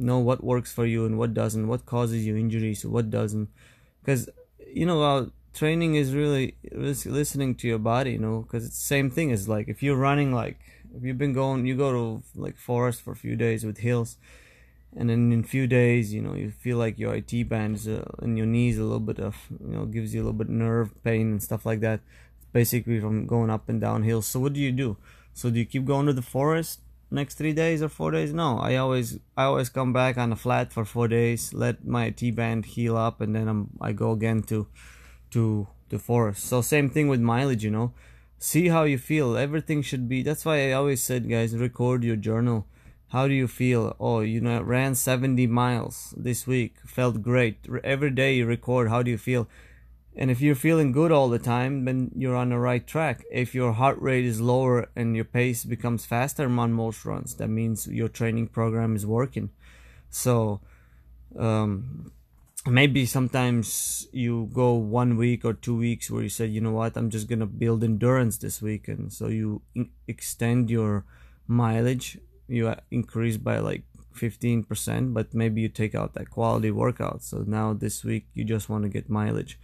know 0.00 0.18
what 0.18 0.42
works 0.42 0.72
for 0.72 0.86
you 0.86 1.04
and 1.04 1.18
what 1.18 1.34
doesn't, 1.34 1.68
what 1.68 1.86
causes 1.86 2.26
you 2.26 2.36
injuries, 2.36 2.84
what 2.84 3.10
doesn't. 3.10 3.48
Because, 4.00 4.28
you 4.66 4.86
know, 4.86 5.02
uh, 5.02 5.26
training 5.54 5.94
is 5.94 6.14
really 6.14 6.56
listening 6.72 7.54
to 7.56 7.68
your 7.68 7.78
body, 7.78 8.12
you 8.12 8.18
know, 8.18 8.40
because 8.42 8.64
it's 8.66 8.78
the 8.78 8.86
same 8.86 9.10
thing 9.10 9.30
as 9.32 9.48
like 9.48 9.68
if 9.68 9.82
you're 9.82 9.96
running, 9.96 10.32
like 10.32 10.58
if 10.96 11.04
you've 11.04 11.18
been 11.18 11.32
going, 11.32 11.66
you 11.66 11.76
go 11.76 11.92
to 11.92 12.22
like 12.34 12.56
forest 12.56 13.02
for 13.02 13.12
a 13.12 13.16
few 13.16 13.36
days 13.36 13.64
with 13.64 13.78
hills, 13.78 14.16
and 14.96 15.08
then 15.08 15.32
in 15.32 15.40
a 15.40 15.44
few 15.44 15.66
days, 15.66 16.12
you 16.12 16.20
know, 16.20 16.34
you 16.34 16.50
feel 16.50 16.76
like 16.76 16.98
your 16.98 17.14
IT 17.14 17.48
bands 17.48 17.86
uh, 17.86 18.04
and 18.18 18.36
your 18.36 18.46
knees 18.46 18.76
a 18.78 18.82
little 18.82 18.98
bit 18.98 19.20
of, 19.20 19.36
you 19.50 19.74
know, 19.74 19.84
gives 19.84 20.12
you 20.14 20.20
a 20.20 20.24
little 20.24 20.38
bit 20.38 20.48
nerve 20.48 20.90
pain 21.04 21.30
and 21.30 21.42
stuff 21.42 21.64
like 21.64 21.80
that. 21.80 22.00
Basically, 22.52 22.98
from 22.98 23.26
going 23.26 23.50
up 23.50 23.68
and 23.68 23.80
down 23.80 24.02
hills. 24.02 24.26
So 24.26 24.40
what 24.40 24.52
do 24.52 24.60
you 24.60 24.72
do? 24.72 24.96
So 25.32 25.50
do 25.50 25.60
you 25.60 25.64
keep 25.64 25.84
going 25.84 26.06
to 26.06 26.12
the 26.12 26.22
forest? 26.22 26.80
Next 27.10 27.34
three 27.34 27.52
days 27.52 27.82
or 27.82 27.88
four 27.88 28.10
days? 28.10 28.32
No 28.32 28.58
i 28.58 28.76
always 28.76 29.18
i 29.36 29.44
always 29.44 29.68
come 29.68 29.92
back 29.92 30.18
on 30.18 30.32
a 30.32 30.36
flat 30.36 30.72
for 30.72 30.84
four 30.84 31.08
days 31.08 31.52
let 31.52 31.84
my 31.84 32.10
t-band 32.10 32.66
heal 32.66 32.96
up 32.96 33.20
and 33.20 33.34
then 33.34 33.48
I'm, 33.48 33.70
i 33.80 33.92
go 33.92 34.12
again 34.12 34.42
to 34.44 34.66
to 35.32 35.68
the 35.88 35.98
forest. 35.98 36.44
So 36.44 36.60
same 36.60 36.90
thing 36.90 37.08
with 37.08 37.20
mileage 37.20 37.64
you 37.64 37.70
know? 37.70 37.92
See 38.38 38.68
how 38.68 38.84
you 38.84 38.96
feel. 38.96 39.36
Everything 39.36 39.82
should 39.82 40.08
be 40.08 40.22
that's 40.22 40.44
why 40.44 40.68
i 40.68 40.72
always 40.72 41.02
said 41.02 41.28
guys 41.28 41.56
record 41.56 42.04
your 42.04 42.16
journal. 42.16 42.66
How 43.08 43.26
do 43.26 43.34
you 43.34 43.48
feel? 43.48 43.96
Oh 43.98 44.20
you 44.20 44.40
know 44.40 44.60
ran 44.62 44.94
70 44.94 45.46
miles 45.46 46.14
this 46.16 46.46
week. 46.46 46.76
Felt 46.86 47.22
great. 47.22 47.66
Every 47.82 48.10
day 48.10 48.34
you 48.34 48.46
record 48.46 48.88
how 48.88 49.02
do 49.02 49.10
you 49.10 49.18
feel 49.18 49.48
and 50.20 50.30
if 50.30 50.42
you're 50.42 50.54
feeling 50.54 50.92
good 50.92 51.10
all 51.10 51.30
the 51.30 51.38
time, 51.38 51.86
then 51.86 52.10
you're 52.14 52.36
on 52.36 52.50
the 52.50 52.58
right 52.58 52.86
track. 52.86 53.24
If 53.32 53.54
your 53.54 53.72
heart 53.72 53.98
rate 54.02 54.26
is 54.26 54.38
lower 54.38 54.90
and 54.94 55.16
your 55.16 55.24
pace 55.24 55.64
becomes 55.64 56.04
faster 56.04 56.44
on 56.44 56.72
most 56.74 57.06
runs, 57.06 57.36
that 57.36 57.48
means 57.48 57.86
your 57.86 58.08
training 58.08 58.48
program 58.48 58.94
is 58.94 59.06
working. 59.06 59.48
So, 60.10 60.60
um, 61.38 62.12
maybe 62.66 63.06
sometimes 63.06 64.08
you 64.12 64.50
go 64.52 64.74
one 64.74 65.16
week 65.16 65.42
or 65.42 65.54
two 65.54 65.74
weeks 65.74 66.10
where 66.10 66.22
you 66.22 66.28
say, 66.28 66.44
you 66.44 66.60
know 66.60 66.72
what, 66.72 66.98
I'm 66.98 67.08
just 67.08 67.26
gonna 67.26 67.46
build 67.46 67.82
endurance 67.82 68.36
this 68.36 68.60
week, 68.60 68.88
and 68.88 69.10
so 69.10 69.28
you 69.28 69.62
in- 69.74 69.88
extend 70.06 70.68
your 70.68 71.06
mileage. 71.46 72.18
You 72.46 72.68
uh, 72.68 72.76
increase 72.90 73.38
by 73.38 73.60
like 73.60 73.84
15%, 74.14 75.14
but 75.14 75.32
maybe 75.32 75.62
you 75.62 75.70
take 75.70 75.94
out 75.94 76.12
that 76.12 76.28
quality 76.28 76.70
workout. 76.70 77.22
So 77.22 77.42
now 77.46 77.72
this 77.72 78.04
week 78.04 78.26
you 78.34 78.44
just 78.44 78.68
want 78.68 78.82
to 78.82 78.90
get 78.90 79.08
mileage. 79.08 79.58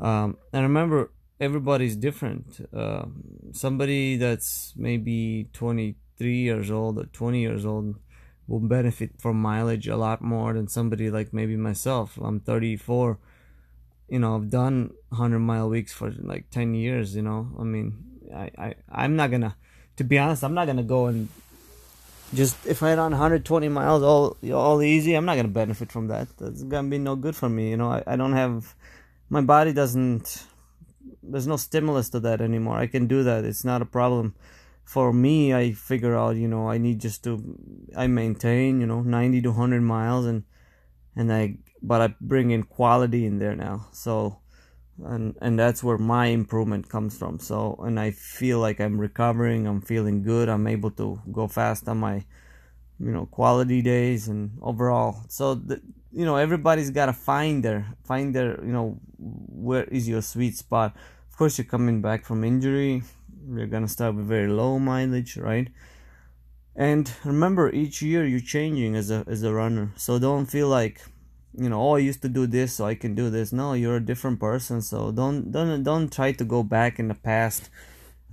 Um, 0.00 0.38
and 0.52 0.62
remember, 0.62 1.10
everybody's 1.38 1.96
different. 1.96 2.66
Uh, 2.74 3.06
somebody 3.52 4.16
that's 4.16 4.72
maybe 4.76 5.48
23 5.52 6.36
years 6.36 6.70
old 6.70 6.98
or 6.98 7.04
20 7.04 7.40
years 7.40 7.66
old 7.66 7.96
will 8.46 8.60
benefit 8.60 9.12
from 9.18 9.40
mileage 9.40 9.86
a 9.86 9.96
lot 9.96 10.20
more 10.20 10.54
than 10.54 10.68
somebody 10.68 11.10
like 11.10 11.32
maybe 11.32 11.56
myself. 11.56 12.18
I'm 12.20 12.40
34. 12.40 13.18
You 14.08 14.18
know, 14.18 14.34
I've 14.34 14.50
done 14.50 14.90
100 15.10 15.38
mile 15.38 15.68
weeks 15.68 15.92
for 15.92 16.10
like 16.18 16.50
10 16.50 16.74
years. 16.74 17.14
You 17.14 17.22
know, 17.22 17.48
I 17.58 17.62
mean, 17.62 17.94
I, 18.34 18.50
I 18.58 18.74
I'm 18.90 19.16
not 19.16 19.30
gonna, 19.30 19.56
to 19.96 20.04
be 20.04 20.18
honest, 20.18 20.42
I'm 20.42 20.54
not 20.54 20.66
gonna 20.66 20.82
go 20.82 21.06
and 21.06 21.28
just 22.34 22.64
if 22.66 22.82
I 22.82 22.94
run 22.94 23.12
120 23.12 23.68
miles 23.68 24.02
all 24.02 24.36
all 24.52 24.82
easy, 24.82 25.14
I'm 25.14 25.24
not 25.24 25.36
gonna 25.36 25.48
benefit 25.48 25.92
from 25.92 26.08
that. 26.08 26.28
That's 26.38 26.62
gonna 26.62 26.88
be 26.88 26.98
no 26.98 27.16
good 27.16 27.36
for 27.36 27.48
me. 27.48 27.70
You 27.70 27.76
know, 27.76 27.90
I, 27.90 28.02
I 28.06 28.16
don't 28.16 28.32
have 28.32 28.74
my 29.30 29.40
body 29.40 29.72
doesn't. 29.72 30.44
There's 31.22 31.46
no 31.46 31.56
stimulus 31.56 32.10
to 32.10 32.20
that 32.20 32.40
anymore. 32.40 32.76
I 32.76 32.86
can 32.86 33.06
do 33.06 33.22
that. 33.22 33.44
It's 33.44 33.64
not 33.64 33.80
a 33.80 33.86
problem. 33.86 34.34
For 34.84 35.12
me, 35.12 35.54
I 35.54 35.72
figure 35.72 36.16
out. 36.16 36.36
You 36.36 36.48
know, 36.48 36.68
I 36.68 36.78
need 36.78 37.00
just 37.00 37.24
to. 37.24 37.42
I 37.96 38.06
maintain. 38.08 38.80
You 38.80 38.86
know, 38.86 39.00
90 39.00 39.40
to 39.42 39.50
100 39.50 39.80
miles, 39.80 40.26
and 40.26 40.44
and 41.16 41.32
I 41.32 41.56
but 41.80 42.02
I 42.02 42.14
bring 42.20 42.50
in 42.50 42.64
quality 42.64 43.24
in 43.24 43.38
there 43.38 43.56
now. 43.56 43.86
So 43.92 44.40
and 45.04 45.36
and 45.40 45.58
that's 45.58 45.82
where 45.82 45.98
my 45.98 46.26
improvement 46.26 46.88
comes 46.88 47.16
from 47.16 47.38
so 47.38 47.74
and 47.82 47.98
i 47.98 48.10
feel 48.10 48.58
like 48.58 48.80
i'm 48.80 49.00
recovering 49.00 49.66
i'm 49.66 49.80
feeling 49.80 50.22
good 50.22 50.48
i'm 50.48 50.66
able 50.66 50.90
to 50.90 51.20
go 51.32 51.48
fast 51.48 51.88
on 51.88 51.98
my 51.98 52.24
you 53.00 53.10
know 53.10 53.26
quality 53.26 53.82
days 53.82 54.28
and 54.28 54.50
overall. 54.60 55.22
So 55.28 55.54
the, 55.54 55.80
you 56.12 56.24
know 56.24 56.36
everybody's 56.36 56.90
got 56.90 57.06
to 57.06 57.12
find 57.12 57.64
their 57.64 57.86
find 58.04 58.34
their 58.34 58.62
you 58.64 58.72
know 58.72 58.98
where 59.18 59.84
is 59.84 60.08
your 60.08 60.22
sweet 60.22 60.56
spot. 60.56 60.94
Of 61.30 61.36
course 61.36 61.56
you're 61.58 61.64
coming 61.64 62.02
back 62.02 62.24
from 62.24 62.44
injury. 62.44 63.02
You're 63.48 63.66
gonna 63.66 63.88
start 63.88 64.14
with 64.14 64.26
very 64.26 64.48
low 64.48 64.78
mileage 64.78 65.36
right? 65.36 65.68
And 66.76 67.10
remember 67.24 67.70
each 67.70 68.00
year 68.02 68.24
you're 68.26 68.40
changing 68.40 68.94
as 68.96 69.10
a 69.10 69.24
as 69.26 69.42
a 69.42 69.52
runner. 69.52 69.92
So 69.96 70.18
don't 70.18 70.46
feel 70.46 70.68
like 70.68 71.00
you 71.52 71.68
know 71.68 71.82
oh 71.82 71.96
i 71.96 71.98
used 71.98 72.22
to 72.22 72.28
do 72.28 72.46
this 72.46 72.74
so 72.74 72.84
i 72.84 72.94
can 72.94 73.14
do 73.14 73.30
this. 73.30 73.52
No 73.52 73.72
you're 73.72 73.96
a 73.96 74.04
different 74.04 74.40
person. 74.40 74.82
So 74.82 75.10
don't 75.10 75.50
don't 75.50 75.82
don't 75.82 76.12
try 76.12 76.32
to 76.32 76.44
go 76.44 76.62
back 76.62 76.98
in 76.98 77.08
the 77.08 77.14
past 77.14 77.70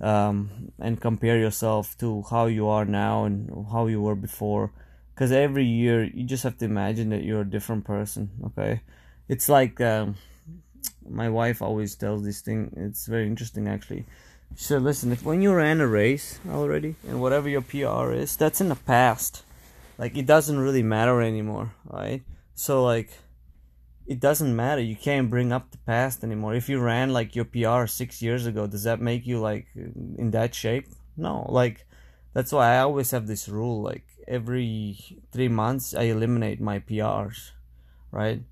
um, 0.00 0.72
and 0.78 1.00
compare 1.00 1.38
yourself 1.38 1.96
to 1.98 2.22
how 2.30 2.46
you 2.46 2.68
are 2.68 2.84
now 2.84 3.24
and 3.24 3.66
how 3.70 3.86
you 3.86 4.00
were 4.00 4.14
before. 4.14 4.72
Because 5.14 5.32
every 5.32 5.64
year 5.64 6.04
you 6.04 6.24
just 6.24 6.44
have 6.44 6.58
to 6.58 6.64
imagine 6.64 7.10
that 7.10 7.24
you're 7.24 7.40
a 7.40 7.50
different 7.50 7.84
person 7.84 8.30
okay? 8.46 8.82
It's 9.28 9.48
like 9.48 9.80
um, 9.80 10.16
my 11.08 11.28
wife 11.28 11.60
always 11.60 11.94
tells 11.96 12.24
this 12.24 12.40
thing. 12.40 12.72
It's 12.76 13.06
very 13.06 13.26
interesting 13.26 13.66
actually. 13.68 14.04
She 14.56 14.64
said 14.64 14.82
listen 14.82 15.12
if 15.12 15.24
when 15.24 15.42
you 15.42 15.52
ran 15.52 15.80
a 15.80 15.86
race 15.86 16.38
already 16.48 16.94
and 17.06 17.20
whatever 17.20 17.48
your 17.48 17.60
pr 17.60 18.12
is 18.12 18.36
that's 18.36 18.60
in 18.60 18.68
the 18.68 18.76
past. 18.76 19.42
Like 19.98 20.16
it 20.16 20.26
doesn't 20.26 20.58
really 20.58 20.84
matter 20.84 21.20
anymore 21.20 21.72
right? 21.90 22.22
So 22.54 22.84
like 22.84 23.10
it 24.08 24.20
doesn't 24.20 24.56
matter. 24.56 24.80
You 24.80 24.96
can't 24.96 25.28
bring 25.28 25.52
up 25.52 25.70
the 25.70 25.78
past 25.78 26.24
anymore. 26.24 26.54
If 26.54 26.68
you 26.70 26.80
ran 26.80 27.12
like 27.12 27.36
your 27.36 27.44
PR 27.44 27.86
6 27.86 28.22
years 28.22 28.46
ago, 28.46 28.66
does 28.66 28.84
that 28.84 29.00
make 29.00 29.26
you 29.26 29.38
like 29.38 29.66
in 29.76 30.30
that 30.30 30.54
shape? 30.54 30.86
No. 31.16 31.46
Like 31.48 31.86
that's 32.32 32.50
why 32.50 32.74
I 32.74 32.78
always 32.80 33.10
have 33.10 33.26
this 33.26 33.48
rule 33.48 33.82
like 33.82 34.06
every 34.26 35.20
3 35.32 35.48
months 35.48 35.94
I 35.94 36.04
eliminate 36.04 36.60
my 36.60 36.78
PRs, 36.78 37.50
right? 38.10 38.42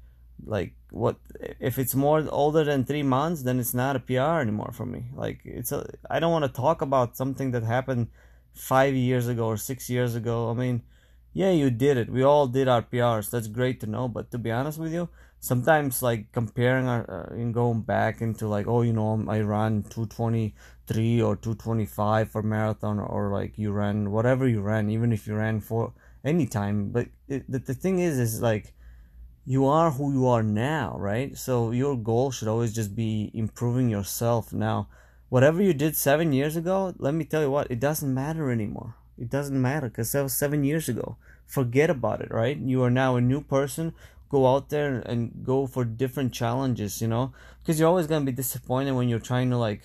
Like 0.44 0.74
what 0.90 1.16
if 1.58 1.78
it's 1.78 1.94
more 1.94 2.22
older 2.28 2.62
than 2.62 2.84
3 2.84 3.02
months, 3.02 3.42
then 3.42 3.58
it's 3.58 3.74
not 3.74 3.96
a 3.96 4.00
PR 4.00 4.40
anymore 4.40 4.72
for 4.74 4.84
me. 4.84 5.06
Like 5.14 5.40
it's 5.44 5.72
a 5.72 5.88
I 6.10 6.20
don't 6.20 6.32
want 6.32 6.44
to 6.44 6.60
talk 6.60 6.82
about 6.82 7.16
something 7.16 7.52
that 7.52 7.62
happened 7.62 8.08
5 8.52 8.94
years 8.94 9.26
ago 9.26 9.46
or 9.46 9.56
6 9.56 9.88
years 9.88 10.14
ago. 10.14 10.50
I 10.50 10.54
mean, 10.54 10.82
yeah, 11.32 11.50
you 11.50 11.70
did 11.70 11.96
it. 11.96 12.10
We 12.10 12.22
all 12.22 12.46
did 12.46 12.68
our 12.68 12.82
PRs. 12.82 13.30
That's 13.30 13.48
great 13.48 13.80
to 13.80 13.86
know. 13.86 14.06
But 14.08 14.30
to 14.32 14.38
be 14.38 14.50
honest 14.50 14.78
with 14.78 14.92
you, 14.92 15.08
sometimes 15.46 16.02
like 16.02 16.32
comparing 16.32 16.88
uh, 16.88 17.28
and 17.30 17.54
going 17.54 17.82
back 17.82 18.20
into 18.20 18.48
like, 18.48 18.66
oh, 18.66 18.82
you 18.82 18.92
know, 18.92 19.24
I 19.28 19.40
ran 19.40 19.84
223 19.84 21.22
or 21.22 21.36
225 21.36 22.30
for 22.30 22.42
marathon, 22.42 22.98
or 22.98 23.30
like 23.30 23.56
you 23.56 23.70
ran 23.72 24.10
whatever 24.10 24.48
you 24.48 24.60
ran, 24.60 24.90
even 24.90 25.12
if 25.12 25.26
you 25.26 25.36
ran 25.36 25.60
for 25.60 25.92
any 26.24 26.46
time. 26.46 26.90
But 26.90 27.08
it, 27.28 27.50
the, 27.50 27.60
the 27.60 27.74
thing 27.74 28.00
is, 28.00 28.18
is 28.18 28.42
like 28.42 28.72
you 29.44 29.66
are 29.66 29.92
who 29.92 30.12
you 30.12 30.26
are 30.26 30.42
now, 30.42 30.96
right? 30.98 31.36
So 31.38 31.70
your 31.70 31.96
goal 31.96 32.32
should 32.32 32.48
always 32.48 32.74
just 32.74 32.96
be 32.96 33.30
improving 33.32 33.88
yourself 33.88 34.52
now. 34.52 34.88
Whatever 35.28 35.62
you 35.62 35.74
did 35.74 35.96
seven 35.96 36.32
years 36.32 36.56
ago, 36.56 36.94
let 36.98 37.14
me 37.14 37.24
tell 37.24 37.42
you 37.42 37.50
what, 37.50 37.70
it 37.70 37.80
doesn't 37.80 38.12
matter 38.12 38.50
anymore 38.50 38.94
it 39.18 39.30
doesn't 39.30 39.60
matter 39.60 39.88
because 39.88 40.12
that 40.12 40.22
was 40.22 40.34
seven 40.34 40.64
years 40.64 40.88
ago. 40.88 41.16
Forget 41.46 41.90
about 41.90 42.20
it, 42.20 42.30
right? 42.30 42.56
You 42.56 42.82
are 42.82 42.90
now 42.90 43.16
a 43.16 43.20
new 43.20 43.40
person. 43.40 43.94
Go 44.28 44.46
out 44.46 44.70
there 44.70 44.98
and 45.00 45.44
go 45.44 45.66
for 45.66 45.84
different 45.84 46.32
challenges, 46.32 47.00
you 47.00 47.08
know? 47.08 47.32
Because 47.60 47.78
you're 47.78 47.88
always 47.88 48.06
going 48.06 48.24
to 48.24 48.32
be 48.32 48.36
disappointed 48.36 48.92
when 48.92 49.08
you're 49.08 49.18
trying 49.18 49.50
to, 49.50 49.56
like, 49.56 49.82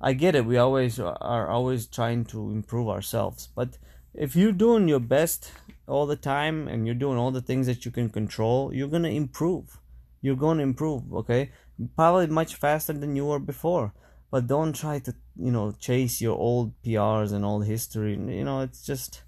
I 0.00 0.12
get 0.12 0.34
it. 0.34 0.44
We 0.44 0.56
always 0.58 0.98
are 1.00 1.48
always 1.48 1.86
trying 1.86 2.24
to 2.26 2.50
improve 2.50 2.88
ourselves. 2.88 3.48
But 3.54 3.78
if 4.12 4.36
you're 4.36 4.52
doing 4.52 4.86
your 4.88 5.00
best 5.00 5.50
all 5.86 6.06
the 6.06 6.16
time 6.16 6.68
and 6.68 6.86
you're 6.86 6.94
doing 6.94 7.18
all 7.18 7.30
the 7.30 7.42
things 7.42 7.66
that 7.66 7.84
you 7.84 7.90
can 7.90 8.08
control, 8.08 8.72
you're 8.72 8.88
going 8.88 9.02
to 9.02 9.10
improve. 9.10 9.78
You're 10.20 10.36
going 10.36 10.58
to 10.58 10.64
improve, 10.64 11.12
okay? 11.12 11.50
Probably 11.96 12.26
much 12.26 12.54
faster 12.54 12.92
than 12.92 13.16
you 13.16 13.26
were 13.26 13.40
before 13.40 13.92
but 14.34 14.48
don't 14.48 14.72
try 14.72 14.98
to 14.98 15.14
you 15.36 15.52
know 15.52 15.70
chase 15.78 16.20
your 16.20 16.36
old 16.36 16.72
PRs 16.82 17.32
and 17.32 17.44
old 17.44 17.66
history. 17.66 18.14
You 18.14 18.42
know, 18.42 18.62
it's 18.62 18.84
just 18.84 19.22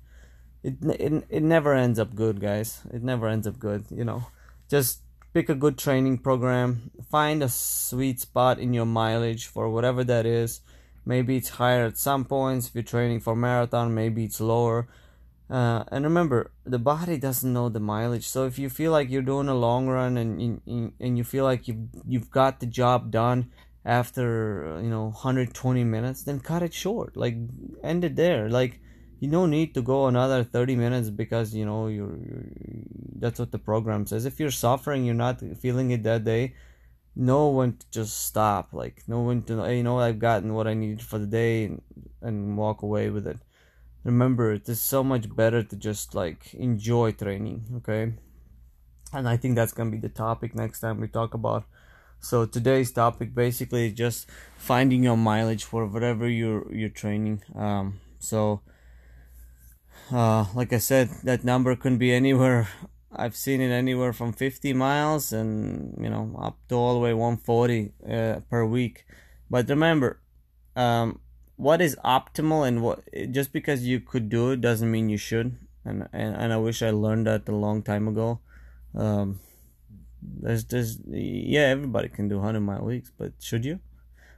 it 0.64 0.82
it 0.82 1.24
it 1.28 1.42
never 1.44 1.74
ends 1.74 2.00
up 2.00 2.16
good, 2.16 2.40
guys. 2.40 2.80
It 2.92 3.04
never 3.04 3.28
ends 3.28 3.46
up 3.46 3.56
good. 3.60 3.84
You 3.88 4.02
know, 4.02 4.26
just 4.68 5.00
pick 5.32 5.48
a 5.48 5.54
good 5.54 5.78
training 5.78 6.18
program. 6.18 6.90
Find 7.10 7.42
a 7.42 7.48
sweet 7.48 8.20
spot 8.20 8.58
in 8.58 8.72
your 8.72 8.86
mileage 8.86 9.46
for 9.46 9.68
whatever 9.68 10.04
that 10.04 10.26
is. 10.26 10.60
Maybe 11.04 11.36
it's 11.36 11.50
higher 11.50 11.86
at 11.86 11.98
some 11.98 12.24
points 12.24 12.68
if 12.68 12.74
you're 12.74 12.82
training 12.82 13.20
for 13.20 13.36
marathon. 13.36 13.94
Maybe 13.94 14.24
it's 14.24 14.40
lower. 14.40 14.88
Uh, 15.48 15.84
and 15.92 16.04
remember, 16.04 16.50
the 16.64 16.80
body 16.80 17.16
doesn't 17.16 17.52
know 17.52 17.68
the 17.68 17.78
mileage. 17.78 18.26
So 18.26 18.46
if 18.46 18.58
you 18.58 18.68
feel 18.68 18.90
like 18.90 19.10
you're 19.10 19.22
doing 19.22 19.48
a 19.48 19.54
long 19.54 19.86
run 19.86 20.16
and 20.16 20.60
and 20.98 21.16
you 21.18 21.22
feel 21.22 21.44
like 21.44 21.68
you've 21.68 21.86
you've 22.04 22.30
got 22.30 22.58
the 22.58 22.66
job 22.66 23.12
done, 23.12 23.52
after 23.86 24.80
you 24.82 24.90
know 24.90 25.04
120 25.04 25.84
minutes 25.84 26.24
then 26.24 26.40
cut 26.40 26.62
it 26.62 26.74
short 26.74 27.16
like 27.16 27.36
end 27.84 28.04
it 28.04 28.16
there 28.16 28.50
like 28.50 28.80
you 29.18 29.30
don't 29.30 29.50
need 29.50 29.74
to 29.74 29.82
go 29.82 30.06
another 30.06 30.44
30 30.44 30.76
minutes 30.76 31.10
because 31.10 31.54
you 31.54 31.64
know 31.64 31.86
you're, 31.88 32.16
you're, 32.16 32.46
that's 33.18 33.38
what 33.38 33.52
the 33.52 33.58
program 33.58 34.06
says. 34.06 34.26
If 34.26 34.38
you're 34.38 34.50
suffering 34.50 35.04
you're 35.04 35.14
not 35.14 35.40
feeling 35.60 35.90
it 35.90 36.02
that 36.02 36.24
day 36.24 36.54
know 37.16 37.48
when 37.48 37.76
to 37.78 37.86
just 37.90 38.26
stop. 38.26 38.68
Like 38.72 39.02
know 39.08 39.22
when 39.22 39.42
to 39.44 39.74
you 39.74 39.82
know 39.82 39.98
i've 39.98 40.18
gotten 40.18 40.52
what 40.52 40.66
i 40.66 40.74
needed 40.74 41.02
for 41.02 41.18
the 41.18 41.26
day 41.26 41.64
and, 41.64 41.82
and 42.20 42.56
walk 42.58 42.82
away 42.82 43.10
with 43.10 43.26
it. 43.26 43.38
Remember 44.04 44.52
it 44.52 44.68
is 44.68 44.80
so 44.80 45.02
much 45.02 45.34
better 45.34 45.62
to 45.62 45.76
just 45.76 46.14
like 46.14 46.54
enjoy 46.54 47.12
training 47.12 47.64
okay? 47.78 48.12
And 49.12 49.28
i 49.28 49.36
think 49.36 49.56
that's 49.56 49.72
gonna 49.72 49.90
be 49.90 49.98
the 49.98 50.10
topic 50.10 50.54
next 50.54 50.80
time 50.80 51.00
we 51.00 51.08
talk 51.08 51.32
about. 51.34 51.64
So 52.20 52.44
today's 52.44 52.92
topic 52.92 53.34
basically 53.34 53.86
is 53.86 53.92
just 53.94 54.28
finding 54.56 55.04
your 55.04 55.16
mileage 55.16 55.64
for 55.64 55.86
whatever 55.86 56.28
you're 56.28 56.72
you're 56.72 56.88
training. 56.90 57.42
Um, 57.54 58.00
so 58.18 58.60
uh, 60.12 60.46
like 60.54 60.72
I 60.72 60.78
said, 60.78 61.10
that 61.24 61.44
number 61.44 61.76
can 61.76 61.98
be 61.98 62.12
anywhere. 62.12 62.68
I've 63.12 63.36
seen 63.36 63.60
it 63.60 63.70
anywhere 63.70 64.12
from 64.12 64.32
50 64.32 64.72
miles 64.74 65.32
and 65.32 65.96
you 66.02 66.10
know 66.10 66.36
up 66.38 66.58
to 66.68 66.74
all 66.74 66.94
the 66.94 67.00
way 67.00 67.14
140 67.14 67.92
uh, 68.08 68.40
per 68.50 68.64
week. 68.64 69.06
But 69.50 69.68
remember, 69.68 70.20
um, 70.74 71.20
what 71.56 71.80
is 71.80 71.96
optimal 72.04 72.66
and 72.68 72.82
what 72.82 73.00
just 73.30 73.52
because 73.52 73.86
you 73.86 74.00
could 74.00 74.28
do 74.28 74.50
it 74.50 74.60
doesn't 74.60 74.90
mean 74.90 75.08
you 75.08 75.16
should. 75.16 75.56
And 75.84 76.08
and, 76.12 76.36
and 76.36 76.52
I 76.52 76.58
wish 76.58 76.82
I 76.82 76.90
learned 76.90 77.26
that 77.26 77.48
a 77.48 77.54
long 77.56 77.82
time 77.82 78.08
ago. 78.08 78.40
Um, 78.94 79.40
There's 80.22 80.64
there's 80.64 80.98
yeah, 81.06 81.66
everybody 81.76 82.08
can 82.08 82.28
do 82.28 82.40
hundred 82.40 82.60
mile 82.60 82.84
weeks, 82.84 83.12
but 83.16 83.32
should 83.40 83.64
you? 83.64 83.80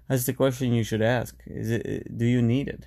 That's 0.08 0.26
the 0.26 0.32
question 0.34 0.72
you 0.72 0.84
should 0.84 1.02
ask. 1.02 1.34
Is 1.46 1.70
it 1.70 2.16
do 2.16 2.26
you 2.26 2.42
need 2.42 2.68
it? 2.68 2.86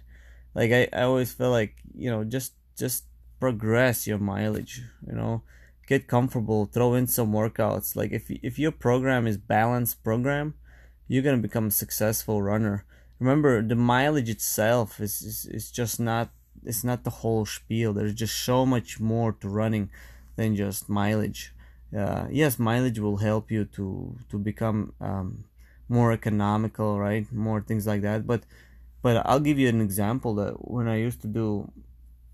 Like 0.53 0.71
I, 0.71 0.87
I 0.93 1.03
always 1.03 1.33
feel 1.33 1.51
like, 1.51 1.75
you 1.93 2.09
know, 2.11 2.23
just 2.23 2.53
just 2.77 3.05
progress 3.39 4.07
your 4.07 4.19
mileage, 4.19 4.83
you 5.05 5.13
know, 5.13 5.43
get 5.87 6.07
comfortable, 6.07 6.65
throw 6.65 6.93
in 6.93 7.07
some 7.07 7.31
workouts. 7.33 7.95
Like 7.95 8.11
if 8.11 8.29
if 8.29 8.57
your 8.59 8.71
program 8.71 9.27
is 9.27 9.37
balanced 9.37 10.03
program, 10.03 10.53
you're 11.07 11.23
gonna 11.23 11.37
become 11.37 11.67
a 11.67 11.71
successful 11.71 12.41
runner. 12.41 12.85
Remember 13.19 13.61
the 13.61 13.75
mileage 13.75 14.29
itself 14.29 14.99
is, 14.99 15.21
is, 15.21 15.45
is 15.45 15.71
just 15.71 15.99
not 15.99 16.29
it's 16.63 16.83
not 16.83 17.03
the 17.03 17.17
whole 17.21 17.45
spiel. 17.45 17.93
There's 17.93 18.13
just 18.13 18.37
so 18.37 18.65
much 18.65 18.99
more 18.99 19.31
to 19.33 19.49
running 19.49 19.89
than 20.35 20.55
just 20.55 20.89
mileage. 20.89 21.53
Uh, 21.95 22.27
yes, 22.29 22.59
mileage 22.59 22.99
will 22.99 23.17
help 23.17 23.51
you 23.51 23.65
to 23.65 24.15
to 24.29 24.37
become 24.37 24.93
um, 25.01 25.43
more 25.89 26.11
economical, 26.13 26.99
right? 26.99 27.25
More 27.31 27.61
things 27.61 27.85
like 27.85 28.01
that. 28.01 28.25
But 28.25 28.43
but 29.01 29.25
I'll 29.25 29.39
give 29.39 29.59
you 29.59 29.67
an 29.67 29.81
example 29.81 30.35
that 30.35 30.53
when 30.71 30.87
I 30.87 30.97
used 30.97 31.21
to 31.21 31.27
do 31.27 31.71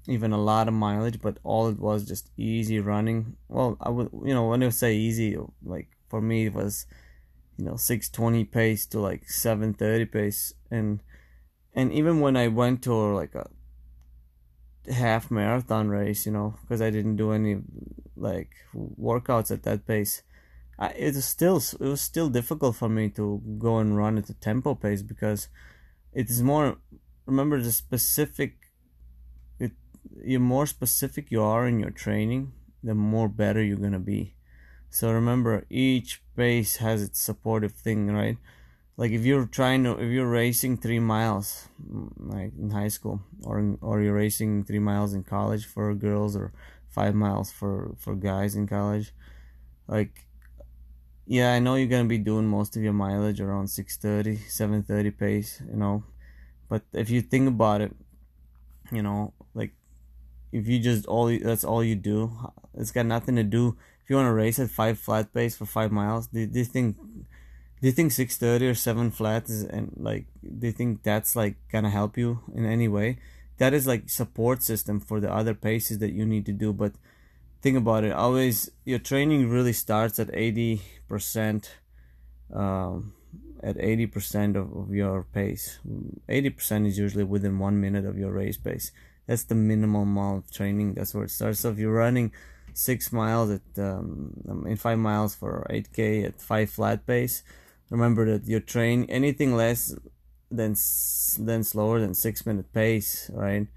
even 0.08 0.32
a 0.32 0.42
lot 0.42 0.68
of 0.68 0.74
mileage, 0.74 1.22
but 1.22 1.38
all 1.44 1.68
it 1.68 1.80
was 1.80 2.08
just 2.08 2.32
easy 2.38 2.80
running. 2.80 3.36
Well, 3.50 3.78
I 3.82 3.90
would 3.90 4.10
you 4.24 4.34
know 4.34 4.48
when 4.48 4.64
I 4.64 4.70
say 4.70 4.96
easy, 4.96 5.38
like 5.64 5.90
for 6.10 6.22
me 6.22 6.48
it 6.48 6.54
was 6.54 6.86
you 7.58 7.66
know 7.66 7.76
620 7.76 8.46
pace 8.46 8.86
to 8.88 9.00
like 9.00 9.30
730 9.30 10.06
pace 10.06 10.54
and 10.72 11.02
and 11.74 11.92
even 11.94 12.22
when 12.22 12.36
I 12.36 12.48
went 12.48 12.82
to 12.84 12.94
like 12.94 13.36
a 13.36 13.48
half 14.92 15.30
marathon 15.30 15.90
race, 15.90 16.26
you 16.26 16.32
know, 16.32 16.56
because 16.62 16.82
I 16.82 16.90
didn't 16.90 17.18
do 17.18 17.32
any 17.32 17.58
like 18.16 18.52
workouts 18.76 19.52
at 19.52 19.64
that 19.64 19.86
pace. 19.86 20.24
I, 20.80 20.90
it 20.90 21.16
was 21.16 21.26
still 21.26 21.58
it 21.58 21.88
was 21.88 22.02
still 22.02 22.30
difficult 22.30 22.76
for 22.76 22.90
me 22.90 23.10
to 23.12 23.42
go 23.58 23.78
and 23.78 23.98
run 23.98 24.18
at 24.18 24.30
a 24.30 24.34
tempo 24.34 24.76
pace 24.76 25.02
because 25.02 25.50
it 26.14 26.30
is 26.30 26.42
more 26.42 26.78
remember 27.26 27.62
the 27.62 27.72
specific 27.72 28.67
the 30.24 30.38
more 30.38 30.66
specific 30.66 31.32
you 31.32 31.42
are 31.42 31.68
in 31.68 31.80
your 31.80 31.92
training 31.92 32.52
the 32.84 32.96
more 32.96 33.28
better 33.28 33.62
you're 33.62 33.78
gonna 33.78 34.00
be. 34.00 34.36
So 34.90 35.12
remember 35.12 35.66
each 35.70 36.22
pace 36.36 36.78
has 36.78 37.02
its 37.04 37.20
supportive 37.20 37.74
thing 37.74 38.08
right? 38.08 38.38
Like 38.96 39.12
if 39.12 39.26
you're 39.26 39.46
trying 39.46 39.84
to 39.84 39.92
if 39.92 40.12
you're 40.12 40.30
racing 40.30 40.78
three 40.78 41.00
miles 41.00 41.68
mm, 41.82 42.10
like 42.18 42.54
in 42.58 42.72
high 42.72 42.88
school 42.88 43.22
or 43.44 43.78
or 43.82 44.02
you're 44.02 44.16
racing 44.16 44.64
three 44.64 44.80
miles 44.80 45.14
in 45.14 45.24
college 45.24 45.66
for 45.66 45.94
girls 45.94 46.36
or 46.36 46.52
five 46.90 47.14
miles 47.14 47.52
for 47.52 47.96
for 48.00 48.16
guys 48.16 48.56
in 48.56 48.66
college 48.66 49.14
like 49.88 50.26
yeah 51.28 51.54
i 51.54 51.60
know 51.60 51.76
you're 51.76 51.94
gonna 51.94 52.06
be 52.06 52.18
doing 52.18 52.48
most 52.48 52.76
of 52.76 52.82
your 52.82 52.94
mileage 52.94 53.40
around 53.40 53.68
630 53.68 54.38
730 54.50 55.12
pace 55.12 55.62
you 55.70 55.78
know? 55.78 56.04
But 56.70 56.82
if 56.92 57.10
you 57.12 57.22
think 57.22 57.48
about 57.48 57.82
it 57.82 57.96
you 58.92 59.04
know 59.04 59.34
if 60.52 60.68
you 60.68 60.80
just 60.80 61.06
all 61.06 61.28
that's 61.40 61.64
all 61.64 61.84
you 61.84 61.96
do 61.96 62.32
it's 62.78 62.92
got 62.92 63.06
nothing 63.06 63.36
to 63.36 63.44
do. 63.44 63.76
If 64.04 64.10
you 64.10 64.16
want 64.16 64.28
to 64.28 64.34
race 64.34 64.60
at 64.60 64.70
five 64.70 65.00
flat 65.00 65.34
pace 65.34 65.58
for 65.58 65.66
five 65.66 65.92
miles 65.92 66.28
do, 66.28 66.46
do 66.46 66.60
you 66.60 66.66
think 66.66 66.96
do 66.98 67.88
you 67.88 67.92
think 67.92 68.12
630 68.12 68.68
or 68.68 68.74
7 68.74 69.12
flats 69.12 69.50
is 69.50 69.64
and 69.64 69.94
like 69.98 70.26
do 70.42 70.68
you 70.68 70.74
think 70.74 71.04
that's 71.04 71.36
like 71.36 71.56
gonna 71.72 71.90
help 71.90 72.18
you 72.18 72.42
in 72.54 72.66
any 72.66 72.88
way? 72.88 73.18
That 73.58 73.74
is 73.74 73.88
like 73.88 74.10
support 74.10 74.64
system 74.64 75.00
for 75.00 75.20
the 75.20 75.34
other 75.34 75.54
paces 75.54 76.00
that 76.00 76.14
you 76.14 76.26
need 76.26 76.46
to 76.46 76.54
do 76.54 76.72
but 76.72 76.94
think 77.62 77.78
about 77.78 78.04
it 78.04 78.14
always 78.14 78.70
your 78.86 79.00
training 79.00 79.50
really 79.50 79.74
starts 79.74 80.20
at 80.20 80.30
80 80.32 80.82
percent 81.10 81.78
um, 82.54 83.14
at 83.62 83.76
80 83.78 84.06
percent 84.08 84.56
of, 84.56 84.72
of 84.74 84.94
your 84.94 85.24
pace. 85.34 85.80
80 86.30 86.50
percent 86.52 86.88
is 86.88 86.98
usually 86.98 87.24
within 87.24 87.60
one 87.60 87.82
minute 87.82 88.06
of 88.06 88.18
your 88.18 88.32
race 88.32 88.58
pace 88.58 88.92
that's 89.28 89.44
the 89.44 89.56
minimum 89.56 90.18
amount 90.18 90.46
of 90.46 90.52
training 90.52 90.94
that's 90.94 91.14
where 91.14 91.26
it 91.26 91.32
starts 91.32 91.60
so 91.60 91.70
if 91.70 91.78
you're 91.78 91.94
running 91.94 92.32
six 92.74 93.12
miles 93.12 93.50
at 93.50 93.84
um, 93.84 94.34
in 94.68 94.76
five 94.76 95.00
miles 95.00 95.36
for 95.36 95.66
8k 95.70 96.26
at 96.26 96.42
five 96.42 96.70
flat 96.70 97.06
pace 97.06 97.44
remember 97.90 98.26
that 98.26 98.48
your 98.48 98.60
train 98.60 99.06
anything 99.10 99.56
less 99.56 99.96
than 100.50 100.76
than 101.40 101.64
slower 101.64 102.00
than 102.00 102.14
six 102.14 102.46
minute 102.46 102.72
pace 102.74 103.30
right 103.34 103.68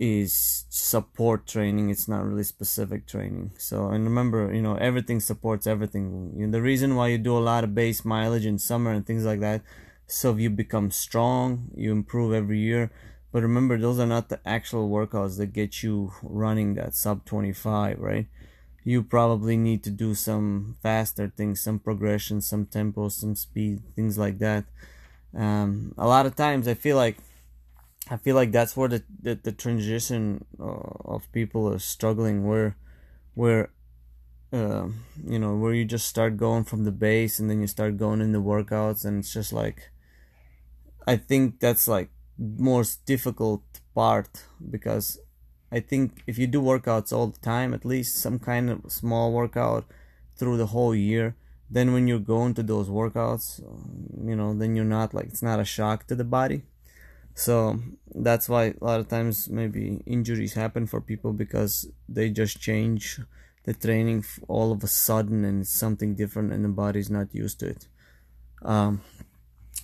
is 0.00 0.64
support 0.70 1.46
training. 1.46 1.88
It's 1.88 2.08
not 2.08 2.24
really 2.24 2.42
specific 2.42 3.06
training. 3.06 3.52
So 3.58 3.88
and 3.88 4.04
remember 4.04 4.52
you 4.52 4.60
know 4.60 4.74
everything 4.74 5.20
supports 5.20 5.68
everything. 5.68 6.32
You 6.36 6.46
know, 6.46 6.52
the 6.52 6.62
reason 6.62 6.96
why 6.96 7.08
you 7.08 7.18
do 7.18 7.36
a 7.36 7.38
lot 7.38 7.62
of 7.62 7.76
base 7.76 8.04
mileage 8.04 8.44
in 8.44 8.58
summer 8.58 8.90
and 8.90 9.06
things 9.06 9.24
like 9.24 9.40
that 9.40 9.62
so 10.06 10.34
you 10.36 10.50
become 10.50 10.90
strong 10.90 11.70
you 11.74 11.90
improve 11.90 12.32
every 12.32 12.58
year 12.58 12.90
but 13.34 13.42
remember 13.42 13.76
those 13.76 13.98
are 13.98 14.06
not 14.06 14.28
the 14.28 14.38
actual 14.46 14.88
workouts 14.88 15.38
that 15.38 15.52
get 15.52 15.82
you 15.82 16.12
running 16.22 16.74
that 16.74 16.94
sub 16.94 17.24
25 17.24 17.98
right 17.98 18.28
you 18.84 19.02
probably 19.02 19.56
need 19.56 19.82
to 19.82 19.90
do 19.90 20.14
some 20.14 20.76
faster 20.82 21.32
things, 21.34 21.62
some 21.62 21.78
progression, 21.78 22.42
some 22.42 22.66
tempo, 22.66 23.08
some 23.08 23.34
speed, 23.34 23.80
things 23.96 24.18
like 24.18 24.38
that. 24.38 24.64
Um, 25.34 25.94
a 25.96 26.06
lot 26.06 26.26
of 26.26 26.36
times, 26.36 26.68
I 26.68 26.74
feel 26.74 26.96
like 26.96 27.16
I 28.10 28.18
feel 28.18 28.36
like 28.36 28.52
that's 28.52 28.76
where 28.76 28.88
the 28.88 29.02
the, 29.22 29.34
the 29.42 29.52
transition 29.52 30.44
uh, 30.60 30.92
of 31.06 31.32
people 31.32 31.66
are 31.72 31.78
struggling, 31.78 32.46
where 32.46 32.76
where 33.32 33.70
uh, 34.52 34.88
you 35.26 35.38
know 35.38 35.56
where 35.56 35.72
you 35.72 35.86
just 35.86 36.06
start 36.06 36.36
going 36.36 36.64
from 36.64 36.84
the 36.84 36.92
base 36.92 37.38
and 37.38 37.48
then 37.48 37.62
you 37.62 37.66
start 37.66 37.96
going 37.96 38.20
in 38.20 38.32
the 38.32 38.42
workouts, 38.42 39.06
and 39.06 39.20
it's 39.20 39.32
just 39.32 39.52
like 39.52 39.90
I 41.06 41.16
think 41.16 41.58
that's 41.58 41.88
like 41.88 42.10
most 42.38 43.04
difficult 43.06 43.62
part 43.94 44.44
because 44.70 45.18
I 45.70 45.80
think 45.80 46.22
if 46.26 46.38
you 46.38 46.46
do 46.46 46.60
workouts 46.62 47.12
all 47.12 47.28
the 47.28 47.40
time, 47.40 47.74
at 47.74 47.84
least 47.84 48.16
some 48.16 48.38
kind 48.38 48.70
of 48.70 48.92
small 48.92 49.32
workout 49.32 49.84
through 50.36 50.56
the 50.56 50.66
whole 50.66 50.94
year, 50.94 51.36
then 51.70 51.92
when 51.92 52.06
you're 52.06 52.18
going 52.18 52.54
to 52.54 52.62
those 52.62 52.88
workouts, 52.88 53.60
you 54.24 54.36
know, 54.36 54.54
then 54.54 54.76
you're 54.76 54.84
not 54.84 55.14
like 55.14 55.26
it's 55.26 55.42
not 55.42 55.60
a 55.60 55.64
shock 55.64 56.06
to 56.06 56.14
the 56.14 56.24
body. 56.24 56.62
So 57.34 57.80
that's 58.14 58.48
why 58.48 58.74
a 58.80 58.84
lot 58.84 59.00
of 59.00 59.08
times 59.08 59.48
maybe 59.48 60.02
injuries 60.06 60.54
happen 60.54 60.86
for 60.86 61.00
people 61.00 61.32
because 61.32 61.88
they 62.08 62.30
just 62.30 62.60
change 62.60 63.20
the 63.64 63.74
training 63.74 64.24
all 64.46 64.70
of 64.70 64.84
a 64.84 64.86
sudden 64.86 65.44
and 65.44 65.62
it's 65.62 65.74
something 65.74 66.14
different 66.14 66.52
and 66.52 66.64
the 66.64 66.68
body's 66.68 67.10
not 67.10 67.34
used 67.34 67.58
to 67.60 67.70
it. 67.70 67.88
Um, 68.62 69.00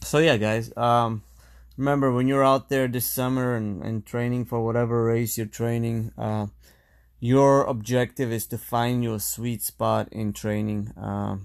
so 0.02 0.18
yeah, 0.18 0.36
guys. 0.36 0.72
Um, 0.76 1.22
remember 1.80 2.12
when 2.12 2.28
you're 2.28 2.44
out 2.44 2.68
there 2.68 2.86
this 2.86 3.06
summer 3.06 3.56
and, 3.56 3.82
and 3.82 4.04
training 4.04 4.44
for 4.44 4.62
whatever 4.62 5.02
race 5.04 5.38
you're 5.38 5.46
training 5.46 6.12
uh, 6.18 6.46
your 7.20 7.64
objective 7.64 8.30
is 8.30 8.46
to 8.46 8.58
find 8.58 9.02
your 9.02 9.18
sweet 9.18 9.62
spot 9.62 10.08
in 10.12 10.32
training. 10.32 10.92
Uh, 10.96 11.36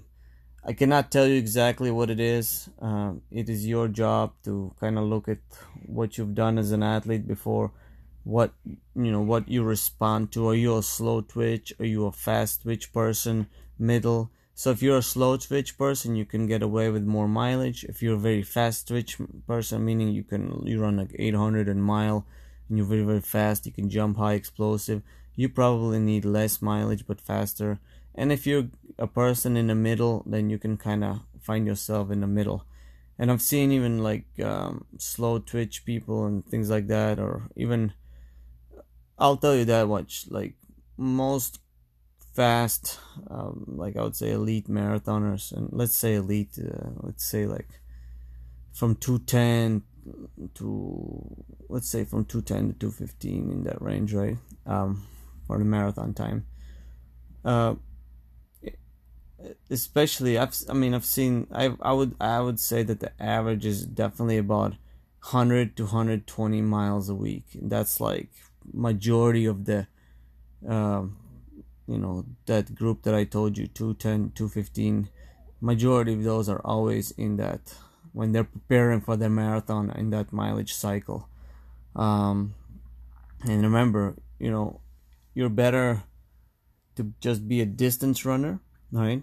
i 0.64 0.72
cannot 0.72 1.10
tell 1.10 1.26
you 1.26 1.36
exactly 1.36 1.90
what 1.90 2.10
it 2.10 2.20
is. 2.20 2.68
Uh, 2.80 3.12
it 3.30 3.48
is 3.48 3.66
your 3.66 3.88
job 3.88 4.32
to 4.44 4.74
kind 4.80 4.98
of 4.98 5.04
look 5.04 5.28
at 5.28 5.38
what 5.84 6.18
you've 6.18 6.34
done 6.34 6.58
as 6.58 6.72
an 6.72 6.82
athlete 6.82 7.26
before 7.26 7.72
what 8.24 8.52
you 8.66 9.12
know 9.12 9.20
what 9.20 9.48
you 9.48 9.62
respond 9.62 10.32
to. 10.32 10.48
Are 10.48 10.54
you 10.54 10.76
a 10.76 10.82
slow 10.82 11.20
twitch? 11.20 11.72
Are 11.78 11.86
you 11.94 12.06
a 12.06 12.12
fast 12.12 12.62
twitch 12.62 12.92
person? 12.92 13.46
Middle 13.78 14.30
so 14.58 14.70
if 14.70 14.82
you're 14.82 14.96
a 14.96 15.02
slow 15.02 15.36
twitch 15.36 15.76
person, 15.76 16.16
you 16.16 16.24
can 16.24 16.46
get 16.46 16.62
away 16.62 16.88
with 16.88 17.04
more 17.04 17.28
mileage. 17.28 17.84
If 17.84 18.02
you're 18.02 18.14
a 18.14 18.28
very 18.30 18.42
fast 18.42 18.88
twitch 18.88 19.18
person, 19.46 19.84
meaning 19.84 20.08
you 20.08 20.24
can 20.24 20.66
you 20.66 20.80
run 20.80 20.96
like 20.96 21.14
800 21.18 21.68
and 21.68 21.84
mile, 21.84 22.24
and 22.66 22.78
you're 22.78 22.86
very 22.86 23.02
very 23.02 23.20
fast, 23.20 23.66
you 23.66 23.72
can 23.72 23.90
jump 23.90 24.16
high, 24.16 24.32
explosive. 24.32 25.02
You 25.34 25.50
probably 25.50 25.98
need 25.98 26.24
less 26.24 26.62
mileage 26.62 27.06
but 27.06 27.20
faster. 27.20 27.80
And 28.14 28.32
if 28.32 28.46
you're 28.46 28.68
a 28.98 29.06
person 29.06 29.58
in 29.58 29.66
the 29.66 29.74
middle, 29.74 30.22
then 30.24 30.48
you 30.48 30.56
can 30.58 30.78
kind 30.78 31.04
of 31.04 31.20
find 31.38 31.66
yourself 31.66 32.10
in 32.10 32.22
the 32.22 32.26
middle. 32.26 32.64
And 33.18 33.30
I've 33.30 33.42
seen 33.42 33.70
even 33.72 34.02
like 34.02 34.24
um, 34.42 34.86
slow 34.96 35.38
twitch 35.38 35.84
people 35.84 36.24
and 36.24 36.46
things 36.46 36.70
like 36.70 36.86
that, 36.86 37.18
or 37.18 37.50
even 37.56 37.92
I'll 39.18 39.36
tell 39.36 39.54
you 39.54 39.66
that 39.66 39.86
much. 39.86 40.28
Like 40.30 40.54
most 40.96 41.58
fast, 42.36 43.00
um, 43.30 43.64
like 43.66 43.96
I 43.96 44.02
would 44.02 44.14
say 44.14 44.32
elite 44.32 44.68
marathoners, 44.68 45.52
and 45.52 45.68
let's 45.72 45.96
say 45.96 46.14
elite, 46.14 46.58
uh, 46.58 46.90
let's 47.00 47.24
say 47.24 47.46
like 47.46 47.68
from 48.72 48.94
210 48.96 49.82
to 50.54 51.44
let's 51.68 51.88
say 51.88 52.04
from 52.04 52.24
210 52.26 52.74
to 52.74 52.78
215 52.78 53.50
in 53.50 53.64
that 53.64 53.80
range, 53.80 54.12
right? 54.12 54.36
Um, 54.66 55.06
for 55.46 55.58
the 55.58 55.64
marathon 55.64 56.12
time. 56.12 56.46
Uh, 57.44 57.76
especially 59.70 60.36
I've 60.36 60.54
I 60.68 60.72
mean 60.72 60.94
I've 60.94 61.04
seen 61.04 61.46
I 61.52 61.74
I 61.80 61.92
would 61.92 62.16
I 62.20 62.40
would 62.40 62.60
say 62.60 62.82
that 62.82 63.00
the 63.00 63.12
average 63.22 63.64
is 63.64 63.86
definitely 63.86 64.38
about 64.38 64.72
100 65.22 65.76
to 65.76 65.84
120 65.84 66.62
miles 66.62 67.08
a 67.08 67.14
week. 67.14 67.46
That's 67.54 68.00
like 68.00 68.30
majority 68.72 69.46
of 69.46 69.64
the 69.64 69.86
um, 70.68 71.16
you 71.86 71.98
know 71.98 72.24
that 72.46 72.74
group 72.74 73.02
that 73.02 73.14
I 73.14 73.24
told 73.24 73.56
you 73.58 73.66
210 73.66 74.32
215 74.34 75.08
majority 75.60 76.12
of 76.12 76.24
those 76.24 76.48
are 76.48 76.60
always 76.64 77.10
in 77.12 77.36
that 77.36 77.74
when 78.12 78.32
they're 78.32 78.44
preparing 78.44 79.00
for 79.00 79.16
their 79.16 79.30
marathon 79.30 79.90
in 79.90 80.10
that 80.10 80.32
mileage 80.32 80.72
cycle. 80.74 81.28
Um, 81.94 82.54
and 83.44 83.62
remember 83.62 84.16
you 84.38 84.50
know 84.50 84.80
you're 85.34 85.48
better 85.48 86.02
to 86.96 87.12
just 87.20 87.46
be 87.46 87.60
a 87.60 87.66
distance 87.66 88.24
runner 88.24 88.60
right? 88.92 89.22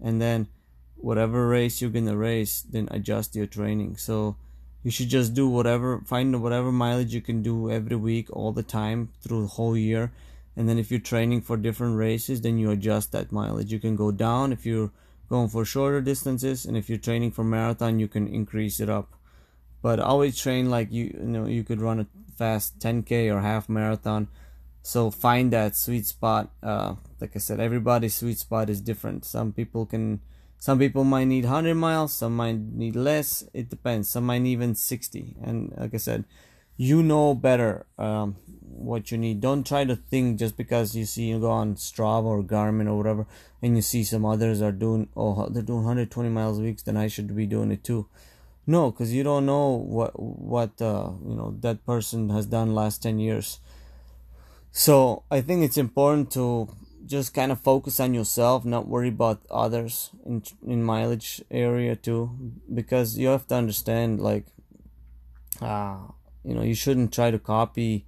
And 0.00 0.20
then 0.20 0.48
whatever 0.96 1.48
race 1.48 1.80
you're 1.80 1.90
gonna 1.90 2.16
race 2.16 2.62
then 2.62 2.88
adjust 2.90 3.34
your 3.34 3.46
training. 3.46 3.96
So 3.96 4.36
you 4.82 4.90
should 4.90 5.08
just 5.08 5.34
do 5.34 5.48
whatever 5.48 6.00
find 6.06 6.42
whatever 6.42 6.70
mileage 6.72 7.14
you 7.14 7.20
can 7.20 7.42
do 7.42 7.70
every 7.70 7.96
week 7.96 8.28
all 8.30 8.52
the 8.52 8.62
time 8.62 9.10
through 9.20 9.42
the 9.42 9.48
whole 9.48 9.76
year 9.76 10.12
and 10.56 10.68
then 10.68 10.78
if 10.78 10.90
you're 10.90 10.98
training 10.98 11.42
for 11.42 11.56
different 11.56 11.96
races 11.96 12.40
then 12.40 12.58
you 12.58 12.70
adjust 12.70 13.12
that 13.12 13.30
mileage. 13.30 13.70
You 13.70 13.78
can 13.78 13.94
go 13.94 14.10
down 14.10 14.52
if 14.52 14.64
you're 14.64 14.90
going 15.28 15.48
for 15.48 15.64
shorter 15.64 16.00
distances 16.00 16.64
and 16.64 16.76
if 16.76 16.88
you're 16.88 16.98
training 16.98 17.32
for 17.32 17.44
marathon 17.44 18.00
you 18.00 18.08
can 18.08 18.26
increase 18.26 18.80
it 18.80 18.88
up. 18.88 19.12
But 19.82 20.00
always 20.00 20.38
train 20.38 20.70
like 20.70 20.90
you 20.90 21.04
you 21.04 21.26
know 21.26 21.46
you 21.46 21.62
could 21.62 21.80
run 21.80 22.00
a 22.00 22.06
fast 22.36 22.78
10k 22.78 23.32
or 23.32 23.40
half 23.40 23.68
marathon. 23.68 24.28
So 24.82 25.10
find 25.10 25.52
that 25.52 25.76
sweet 25.76 26.06
spot 26.06 26.50
uh, 26.62 26.94
like 27.20 27.34
i 27.34 27.38
said 27.38 27.60
everybody's 27.60 28.14
sweet 28.14 28.38
spot 28.38 28.70
is 28.70 28.80
different. 28.80 29.24
Some 29.24 29.52
people 29.52 29.84
can 29.84 30.20
some 30.58 30.78
people 30.78 31.04
might 31.04 31.26
need 31.26 31.44
100 31.44 31.74
miles 31.74 32.14
some 32.14 32.34
might 32.34 32.58
need 32.58 32.96
less. 32.96 33.44
It 33.52 33.68
depends. 33.68 34.08
Some 34.08 34.24
might 34.24 34.38
need 34.38 34.52
even 34.52 34.74
60 34.74 35.36
and 35.42 35.74
like 35.76 35.92
i 35.92 35.98
said 35.98 36.24
you 36.76 37.02
know 37.02 37.34
better 37.34 37.86
um, 37.98 38.36
what 38.60 39.10
you 39.10 39.18
need. 39.18 39.40
Don't 39.40 39.66
try 39.66 39.84
to 39.84 39.96
think 39.96 40.38
just 40.38 40.56
because 40.56 40.94
you 40.94 41.04
see 41.04 41.24
you 41.24 41.40
go 41.40 41.50
on 41.50 41.74
Strava 41.76 42.24
or 42.24 42.42
Garmin 42.42 42.86
or 42.86 42.96
whatever, 42.96 43.26
and 43.62 43.76
you 43.76 43.82
see 43.82 44.04
some 44.04 44.24
others 44.24 44.60
are 44.60 44.72
doing 44.72 45.08
oh 45.16 45.48
they're 45.48 45.62
doing 45.62 45.84
120 45.84 46.28
miles 46.28 46.58
a 46.58 46.62
week, 46.62 46.84
then 46.84 46.96
I 46.96 47.08
should 47.08 47.34
be 47.34 47.46
doing 47.46 47.70
it 47.70 47.82
too. 47.82 48.06
No, 48.66 48.90
because 48.90 49.12
you 49.12 49.22
don't 49.22 49.46
know 49.46 49.68
what 49.70 50.18
what 50.18 50.80
uh, 50.82 51.10
you 51.26 51.34
know 51.34 51.56
that 51.60 51.84
person 51.86 52.30
has 52.30 52.46
done 52.46 52.74
last 52.74 53.02
10 53.02 53.18
years. 53.18 53.60
So 54.72 55.22
I 55.30 55.40
think 55.40 55.64
it's 55.64 55.78
important 55.78 56.30
to 56.32 56.68
just 57.06 57.32
kind 57.32 57.52
of 57.52 57.60
focus 57.60 58.00
on 58.00 58.12
yourself, 58.12 58.64
not 58.64 58.88
worry 58.88 59.08
about 59.08 59.40
others 59.50 60.10
in 60.26 60.42
in 60.66 60.82
mileage 60.82 61.40
area 61.50 61.96
too, 61.96 62.52
because 62.72 63.16
you 63.16 63.28
have 63.28 63.46
to 63.48 63.54
understand 63.54 64.20
like. 64.20 64.46
Uh, 65.62 65.96
you 66.46 66.54
know 66.54 66.62
you 66.62 66.74
shouldn't 66.74 67.12
try 67.12 67.30
to 67.30 67.38
copy 67.38 68.06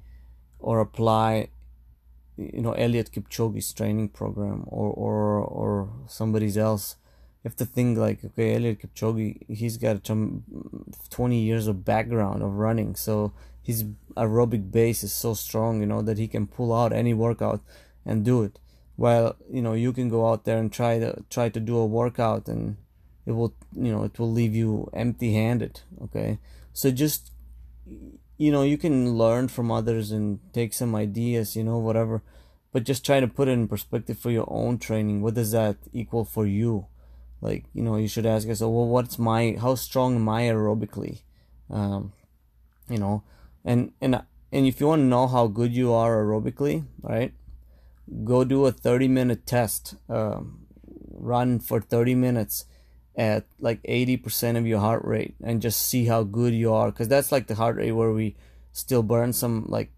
or 0.60 0.80
apply 0.80 1.48
you 2.36 2.62
know 2.62 2.72
Eliud 2.72 3.10
Kipchoge's 3.10 3.72
training 3.72 4.08
program 4.08 4.64
or 4.66 4.90
or 4.92 5.38
or 5.40 5.88
somebody's 6.06 6.56
else. 6.56 6.96
Have 7.44 7.56
to 7.56 7.64
think 7.64 7.98
like 7.98 8.24
okay 8.24 8.56
Eliud 8.58 8.80
Kipchoge 8.80 9.42
he's 9.48 9.76
got 9.76 10.04
20 10.04 11.38
years 11.38 11.66
of 11.66 11.84
background 11.84 12.42
of 12.42 12.54
running 12.54 12.94
so 12.94 13.32
his 13.62 13.84
aerobic 14.16 14.70
base 14.70 15.02
is 15.02 15.12
so 15.12 15.34
strong 15.34 15.80
you 15.80 15.86
know 15.86 16.02
that 16.02 16.18
he 16.18 16.28
can 16.28 16.46
pull 16.46 16.74
out 16.74 16.92
any 16.92 17.14
workout 17.14 17.60
and 18.04 18.24
do 18.24 18.42
it. 18.42 18.58
While 18.96 19.36
you 19.50 19.62
know 19.62 19.72
you 19.72 19.92
can 19.92 20.08
go 20.08 20.28
out 20.30 20.44
there 20.44 20.58
and 20.58 20.72
try 20.72 20.98
to 20.98 21.24
try 21.30 21.48
to 21.48 21.60
do 21.60 21.76
a 21.76 21.86
workout 21.86 22.48
and 22.48 22.76
it 23.26 23.32
will 23.32 23.54
you 23.74 23.90
know 23.92 24.04
it 24.04 24.18
will 24.18 24.30
leave 24.30 24.54
you 24.54 24.90
empty 24.92 25.32
handed 25.34 25.80
okay? 26.02 26.38
So 26.72 26.90
just 26.90 27.32
you 28.38 28.50
know 28.50 28.62
you 28.62 28.78
can 28.78 29.14
learn 29.14 29.48
from 29.48 29.70
others 29.70 30.10
and 30.10 30.40
take 30.52 30.72
some 30.72 30.94
ideas 30.94 31.56
you 31.56 31.64
know 31.64 31.78
whatever. 31.78 32.22
But 32.70 32.84
just 32.84 33.04
try 33.04 33.18
to 33.20 33.26
put 33.26 33.48
it 33.48 33.52
in 33.52 33.66
perspective 33.66 34.18
for 34.18 34.30
your 34.30 34.46
own 34.46 34.78
training. 34.78 35.22
What 35.22 35.34
does 35.34 35.52
that 35.52 35.78
equal 35.92 36.24
for 36.24 36.46
you? 36.46 36.86
Like 37.40 37.64
you 37.74 37.82
know 37.82 37.96
you 37.96 38.08
should 38.08 38.26
ask 38.26 38.48
yourself 38.48 38.72
well 38.72 38.86
what's 38.86 39.18
my 39.18 39.56
how 39.60 39.74
strong 39.74 40.16
am 40.16 40.28
i 40.28 40.42
aerobically? 40.42 41.22
Um, 41.70 42.12
you 42.88 42.98
know 42.98 43.22
and 43.64 43.92
and 44.00 44.22
and 44.52 44.66
if 44.66 44.80
you 44.80 44.86
want 44.86 45.00
to 45.00 45.04
know 45.04 45.26
how 45.26 45.46
good 45.46 45.72
you 45.72 45.92
are 45.92 46.16
aerobically 46.16 46.84
right 47.02 47.34
go 48.24 48.44
do 48.44 48.64
a 48.66 48.72
30 48.72 49.08
minute 49.08 49.46
test 49.46 49.94
um, 50.08 50.66
run 51.12 51.58
for 51.58 51.80
30 51.80 52.14
minutes 52.14 52.64
at 53.18 53.44
like 53.58 53.82
80% 53.82 54.56
of 54.56 54.66
your 54.66 54.78
heart 54.78 55.04
rate 55.04 55.34
and 55.42 55.60
just 55.60 55.80
see 55.80 56.06
how 56.06 56.22
good 56.22 56.54
you 56.54 56.72
are 56.72 56.90
because 56.90 57.08
that's 57.08 57.32
like 57.32 57.48
the 57.48 57.56
heart 57.56 57.76
rate 57.76 57.92
where 57.92 58.12
we 58.12 58.36
still 58.72 59.02
burn 59.02 59.32
some 59.32 59.66
like 59.68 59.90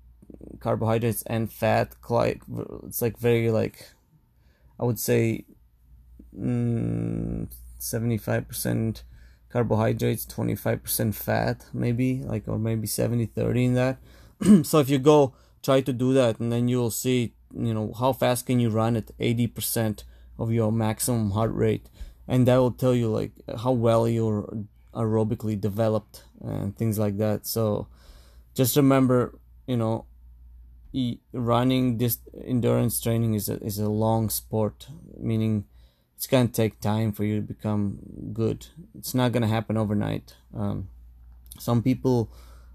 carbohydrates 0.58 1.22
and 1.26 1.52
fat 1.52 1.94
like 2.08 2.40
it's 2.86 3.02
like 3.02 3.18
very 3.18 3.50
like 3.50 3.90
i 4.78 4.84
would 4.84 4.98
say 4.98 5.44
mm, 6.36 7.46
75% 7.78 9.02
carbohydrates 9.50 10.26
25% 10.26 11.14
fat 11.14 11.66
maybe 11.72 12.22
like 12.22 12.46
or 12.46 12.58
maybe 12.58 12.86
70 12.86 13.26
30 13.26 13.64
in 13.64 13.74
that. 13.74 13.98
So 14.64 14.78
if 14.78 14.88
you 14.88 14.98
go 14.98 15.34
try 15.62 15.80
to 15.80 15.92
do 15.92 16.14
that 16.14 16.40
and 16.40 16.52
then 16.52 16.68
you'll 16.68 16.90
see 16.90 17.34
you 17.54 17.74
know 17.74 17.92
how 17.98 18.12
fast 18.12 18.46
can 18.46 18.60
you 18.60 18.70
run 18.70 18.96
at 18.96 19.16
80% 19.18 20.04
of 20.38 20.52
your 20.52 20.70
maximum 20.72 21.32
heart 21.32 21.52
rate 21.52 21.88
and 22.28 22.46
that 22.46 22.56
will 22.56 22.72
tell 22.72 22.94
you 22.94 23.08
like 23.08 23.32
how 23.58 23.72
well 23.72 24.08
you're 24.08 24.48
aerobically 24.94 25.60
developed 25.60 26.24
and 26.40 26.76
things 26.76 26.98
like 26.98 27.18
that. 27.18 27.46
So 27.46 27.86
just 28.54 28.76
remember 28.76 29.38
you 29.66 29.76
know 29.76 30.06
running 31.32 31.98
this 31.98 32.18
endurance 32.44 33.00
training 33.00 33.34
is 33.34 33.48
a, 33.48 33.62
is 33.62 33.78
a 33.78 33.88
long 33.88 34.28
sport 34.28 34.88
meaning 35.16 35.64
it's 36.16 36.26
gonna 36.26 36.48
take 36.48 36.80
time 36.80 37.12
for 37.12 37.24
you 37.24 37.36
to 37.36 37.42
become 37.42 37.98
good. 38.32 38.66
It's 38.98 39.14
not 39.14 39.32
gonna 39.32 39.46
happen 39.46 39.76
overnight. 39.76 40.34
Um, 40.54 40.88
some 41.58 41.82
people 41.82 42.30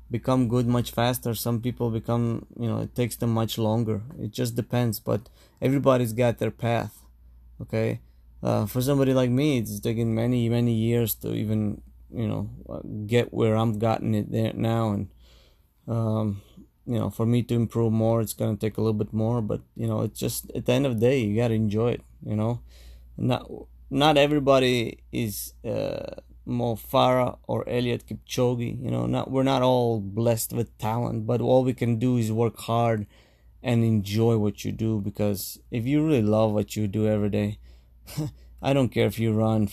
become 0.10 0.48
good 0.48 0.68
much 0.68 0.92
faster 0.92 1.34
some 1.34 1.60
people 1.60 1.90
become 1.90 2.46
you 2.60 2.68
know 2.68 2.80
it 2.80 2.96
takes 2.96 3.16
them 3.16 3.34
much 3.34 3.58
longer. 3.58 4.02
It 4.20 4.32
just 4.32 4.56
depends 4.56 5.00
but 5.00 5.30
everybody's 5.62 6.14
got 6.14 6.40
their 6.40 6.52
path 6.52 7.02
okay 7.62 8.00
uh, 8.44 8.66
for 8.66 8.82
somebody 8.82 9.14
like 9.14 9.30
me, 9.30 9.58
it's 9.58 9.80
taken 9.80 10.14
many, 10.16 10.50
many 10.50 10.74
years 10.74 11.16
to 11.16 11.34
even, 11.34 11.82
you 12.14 12.28
know, 12.28 12.50
uh, 12.70 12.80
get 13.06 13.34
where 13.34 13.56
I'm 13.56 13.80
gotten 13.80 14.14
it 14.16 14.32
there 14.32 14.54
now. 14.54 14.92
And, 14.92 15.10
um, 15.88 16.42
you 16.86 17.00
know, 17.00 17.10
for 17.10 17.26
me 17.26 17.42
to 17.44 17.56
improve 17.56 17.92
more, 17.92 18.22
it's 18.22 18.34
going 18.34 18.56
to 18.56 18.60
take 18.60 18.78
a 18.78 18.82
little 18.82 18.94
bit 18.94 19.14
more, 19.14 19.42
but, 19.42 19.62
you 19.76 19.88
know, 19.88 20.02
it's 20.02 20.20
just 20.20 20.52
at 20.56 20.66
the 20.66 20.74
end 20.74 20.86
of 20.86 20.96
the 20.96 21.08
day, 21.08 21.20
you 21.20 21.36
got 21.36 21.48
to 21.50 21.56
enjoy 21.56 21.92
it, 21.92 22.02
you 22.26 22.36
know, 22.36 22.62
not, 23.18 23.50
not 23.90 24.18
everybody 24.18 25.00
is, 25.12 25.54
uh, 25.66 26.22
Mo 26.46 26.76
Farah 26.76 27.40
or 27.48 27.66
Eliud 27.66 28.04
Kipchoge, 28.06 28.80
you 28.80 28.92
know, 28.92 29.08
not, 29.08 29.32
we're 29.32 29.42
not 29.42 29.64
all 29.64 30.00
blessed 30.00 30.54
with 30.54 30.78
talent, 30.78 31.26
but 31.26 31.42
all 31.42 31.64
we 31.64 31.74
can 31.74 31.98
do 31.98 32.18
is 32.18 32.32
work 32.32 32.60
hard 32.60 33.08
and 33.64 33.84
enjoy 33.84 34.38
what 34.38 34.64
you 34.64 34.72
do. 34.72 35.02
Because 35.02 35.60
if 35.72 35.86
you 35.88 36.06
really 36.06 36.22
love 36.22 36.52
what 36.52 36.76
you 36.76 36.88
do 36.88 37.08
every 37.08 37.32
day, 37.32 37.58
I 38.62 38.74
don't 38.74 38.90
care 38.90 39.08
if 39.08 39.20
you 39.20 39.34
run 39.34 39.70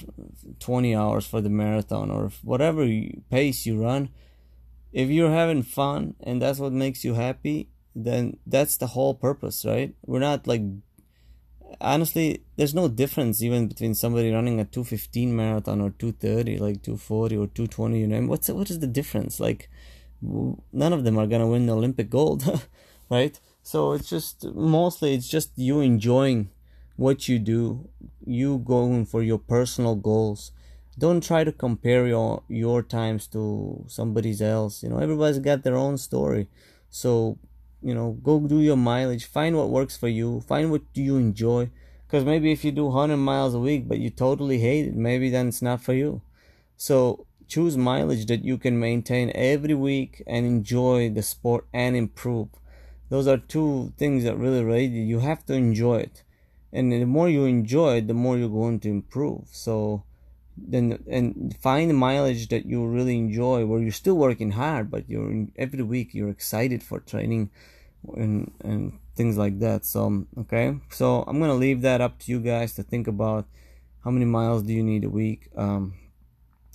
20 0.59 0.95
hours 0.95 1.27
for 1.27 1.41
the 1.41 1.49
marathon 1.49 2.11
or 2.11 2.31
whatever 2.43 2.87
pace 3.31 3.65
you 3.65 3.83
run. 3.83 4.11
If 4.93 5.09
you're 5.09 5.31
having 5.31 5.63
fun 5.63 6.15
and 6.23 6.43
that's 6.43 6.59
what 6.59 6.73
makes 6.73 7.05
you 7.05 7.15
happy, 7.15 7.71
then 7.95 8.39
that's 8.47 8.77
the 8.77 8.89
whole 8.89 9.15
purpose, 9.15 9.65
right? 9.65 9.95
We're 10.05 10.19
not 10.19 10.47
like 10.47 10.63
honestly, 11.81 12.45
there's 12.57 12.75
no 12.75 12.89
difference 12.89 13.43
even 13.43 13.69
between 13.69 13.95
somebody 13.95 14.31
running 14.31 14.61
a 14.61 14.65
215 14.65 15.35
marathon 15.35 15.81
or 15.81 15.91
230, 15.91 16.59
like 16.59 16.83
240 16.83 17.37
or 17.37 17.47
220. 17.47 18.01
You 18.01 18.07
know, 18.07 18.21
what's 18.27 18.49
what 18.49 18.71
is 18.71 18.81
the 18.81 18.87
difference? 18.87 19.41
Like, 19.41 19.71
none 20.21 20.93
of 20.93 21.05
them 21.05 21.19
are 21.19 21.27
gonna 21.27 21.49
win 21.49 21.67
the 21.67 21.77
Olympic 21.77 22.11
gold, 22.11 22.45
right? 23.11 23.39
So 23.63 23.93
it's 23.93 24.09
just 24.09 24.45
mostly 24.55 25.15
it's 25.15 25.29
just 25.29 25.53
you 25.57 25.81
enjoying 25.81 26.51
what 27.03 27.29
you 27.29 27.39
do, 27.41 27.89
you 28.25 28.59
going 28.59 29.05
for 29.05 29.23
your 29.23 29.39
personal 29.39 29.97
goals. 29.97 30.53
Don't 30.97 31.23
try 31.23 31.43
to 31.43 31.51
compare 31.51 32.07
your 32.07 32.45
your 32.49 32.81
times 32.83 33.27
to 33.35 33.85
somebody's 33.89 34.41
else. 34.41 34.83
You 34.83 34.91
know, 34.91 34.99
everybody's 34.99 35.41
got 35.41 35.65
their 35.65 35.77
own 35.77 35.99
story. 35.99 36.47
So, 36.91 37.39
you 37.83 37.95
know, 37.95 38.13
go 38.23 38.39
do 38.39 38.61
your 38.61 38.77
mileage, 38.77 39.25
find 39.25 39.57
what 39.57 39.71
works 39.71 39.97
for 39.97 40.09
you, 40.09 40.43
find 40.43 40.71
what 40.71 40.83
you 40.95 41.17
enjoy. 41.17 41.71
Because 42.07 42.25
maybe 42.25 42.53
if 42.53 42.65
you 42.65 42.71
do 42.71 42.87
100 42.87 43.17
miles 43.17 43.55
a 43.55 43.59
week 43.59 43.89
but 43.89 43.99
you 43.99 44.11
totally 44.11 44.59
hate 44.59 44.87
it, 44.87 44.95
maybe 44.95 45.29
then 45.29 45.49
it's 45.49 45.63
not 45.63 45.83
for 45.83 45.95
you. 45.95 46.23
So, 46.77 47.27
choose 47.49 47.77
mileage 47.77 48.27
that 48.27 48.45
you 48.45 48.59
can 48.59 48.79
maintain 48.79 49.33
every 49.35 49.75
week 49.75 50.23
and 50.27 50.47
enjoy 50.47 51.11
the 51.11 51.23
sport 51.23 51.67
and 51.73 51.97
improve. 51.97 52.49
Those 53.09 53.27
are 53.27 53.39
two 53.39 53.93
things 53.99 54.23
that 54.25 54.39
really 54.39 54.63
you. 54.95 55.03
You 55.03 55.19
have 55.19 55.45
to 55.47 55.55
enjoy 55.55 55.97
it 56.09 56.23
and 56.73 56.93
the 56.93 57.05
more 57.05 57.29
you 57.29 57.45
enjoy 57.45 57.99
it 57.99 58.09
the 58.09 58.15
more 58.15 58.39
you're 58.39 58.49
going 58.49 58.81
to 58.81 58.89
improve. 58.89 59.49
So 59.53 60.05
then 60.57 61.03
and 61.09 61.57
find 61.61 61.91
the 61.91 61.95
mileage 61.95 62.49
that 62.49 62.67
you 62.67 62.87
really 62.87 63.17
enjoy 63.17 63.65
where 63.65 63.81
you're 63.81 63.91
still 63.91 64.17
working 64.17 64.53
hard 64.53 64.91
but 64.91 65.09
you're 65.09 65.47
every 65.57 65.83
week 65.83 66.13
you're 66.13 66.29
excited 66.29 66.83
for 66.83 67.01
training 67.01 67.51
and 68.15 68.53
and 68.61 68.99
things 69.15 69.37
like 69.37 69.59
that. 69.61 69.85
So 69.85 70.27
okay. 70.39 70.79
So 70.91 71.25
i'm 71.27 71.39
gonna 71.41 71.55
leave 71.55 71.83
that 71.83 72.01
up 72.01 72.19
to 72.21 72.33
you 72.33 72.41
guys 72.41 72.75
to 72.75 72.83
think 72.83 73.07
about 73.07 73.47
how 74.05 74.11
many 74.11 74.25
miles 74.25 74.63
do 74.63 74.73
you 74.73 74.83
need 74.83 75.05
a 75.05 75.11
week. 75.11 75.49
Um 75.57 75.95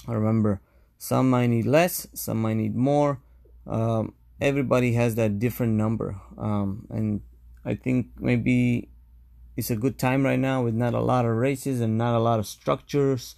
I 0.08 0.14
remember 0.14 0.62
some 0.98 1.30
might 1.30 1.48
need 1.48 1.66
less 1.66 2.08
some 2.14 2.42
might 2.42 2.56
need 2.56 2.76
more. 2.76 3.20
Um, 3.66 4.14
everybody 4.40 4.94
has 4.94 5.16
that 5.16 5.40
different 5.40 5.74
number. 5.74 6.20
Um, 6.38 6.88
and 6.90 7.22
i 7.66 7.76
think 7.76 8.08
maybe 8.18 8.88
it's 9.58 9.72
a 9.72 9.76
good 9.76 9.98
time 9.98 10.24
right 10.24 10.40
now 10.40 10.64
with 10.64 10.76
not 10.76 10.94
a 10.94 11.02
lot 11.02 11.26
of 11.26 11.36
races 11.36 11.82
and 11.82 11.98
not 11.98 12.16
a 12.16 12.20
lot 12.20 12.40
of 12.40 12.46
structures. 12.46 13.36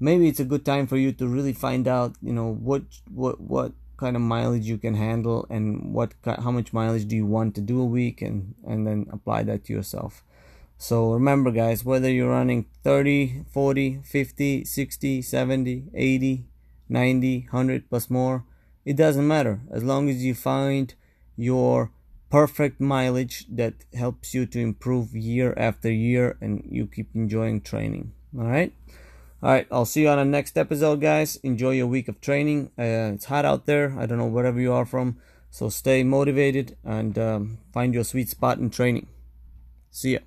Maybe 0.00 0.28
it's 0.28 0.40
a 0.40 0.44
good 0.44 0.64
time 0.64 0.88
for 0.88 0.96
you 0.96 1.12
to 1.12 1.28
really 1.28 1.52
find 1.52 1.86
out 1.86 2.16
you 2.20 2.32
know 2.32 2.52
what 2.52 2.82
what 3.08 3.40
what 3.40 3.72
kind 3.96 4.16
of 4.16 4.22
mileage 4.22 4.64
you 4.64 4.76
can 4.76 4.94
handle 4.94 5.46
and 5.48 5.94
what 5.94 6.12
how 6.24 6.50
much 6.50 6.72
mileage 6.72 7.06
do 7.06 7.14
you 7.14 7.24
want 7.24 7.54
to 7.54 7.60
do 7.60 7.80
a 7.80 7.84
week 7.84 8.20
and 8.20 8.56
and 8.66 8.86
then 8.86 9.06
apply 9.12 9.44
that 9.44 9.64
to 9.66 9.72
yourself. 9.72 10.24
So 10.76 11.12
remember 11.12 11.52
guys 11.52 11.84
whether 11.84 12.10
you're 12.10 12.30
running 12.30 12.66
30 12.82 13.44
40 13.52 14.00
50 14.04 14.64
60 14.64 15.22
70 15.22 15.84
80 15.94 16.44
90 16.88 17.38
100 17.50 17.88
plus 17.88 18.10
more 18.10 18.44
it 18.84 18.96
doesn't 18.96 19.26
matter. 19.26 19.60
As 19.70 19.84
long 19.84 20.10
as 20.10 20.24
you 20.24 20.34
find 20.34 20.92
your 21.36 21.92
perfect 22.34 22.80
mileage 22.80 23.46
that 23.60 23.74
helps 23.94 24.34
you 24.34 24.44
to 24.44 24.58
improve 24.58 25.14
year 25.14 25.54
after 25.56 25.90
year 25.90 26.36
and 26.40 26.62
you 26.78 26.84
keep 26.86 27.08
enjoying 27.14 27.60
training 27.60 28.12
all 28.36 28.50
right 28.56 28.72
all 29.44 29.50
right, 29.50 29.66
I'll 29.70 29.84
see 29.84 30.00
you 30.00 30.08
on 30.08 30.16
the 30.16 30.24
next 30.24 30.56
episode, 30.56 31.02
guys. 31.02 31.36
Enjoy 31.42 31.72
your 31.72 31.86
week 31.86 32.08
of 32.08 32.18
training. 32.22 32.70
Uh, 32.78 33.12
it's 33.12 33.26
hot 33.26 33.44
out 33.44 33.66
there. 33.66 33.94
I 33.98 34.06
don't 34.06 34.16
know 34.16 34.24
wherever 34.24 34.58
you 34.58 34.72
are 34.72 34.86
from. 34.86 35.18
So 35.50 35.68
stay 35.68 36.02
motivated 36.02 36.78
and 36.82 37.18
um, 37.18 37.58
find 37.70 37.92
your 37.92 38.04
sweet 38.04 38.30
spot 38.30 38.56
in 38.56 38.70
training. 38.70 39.06
See 39.90 40.14
ya. 40.14 40.20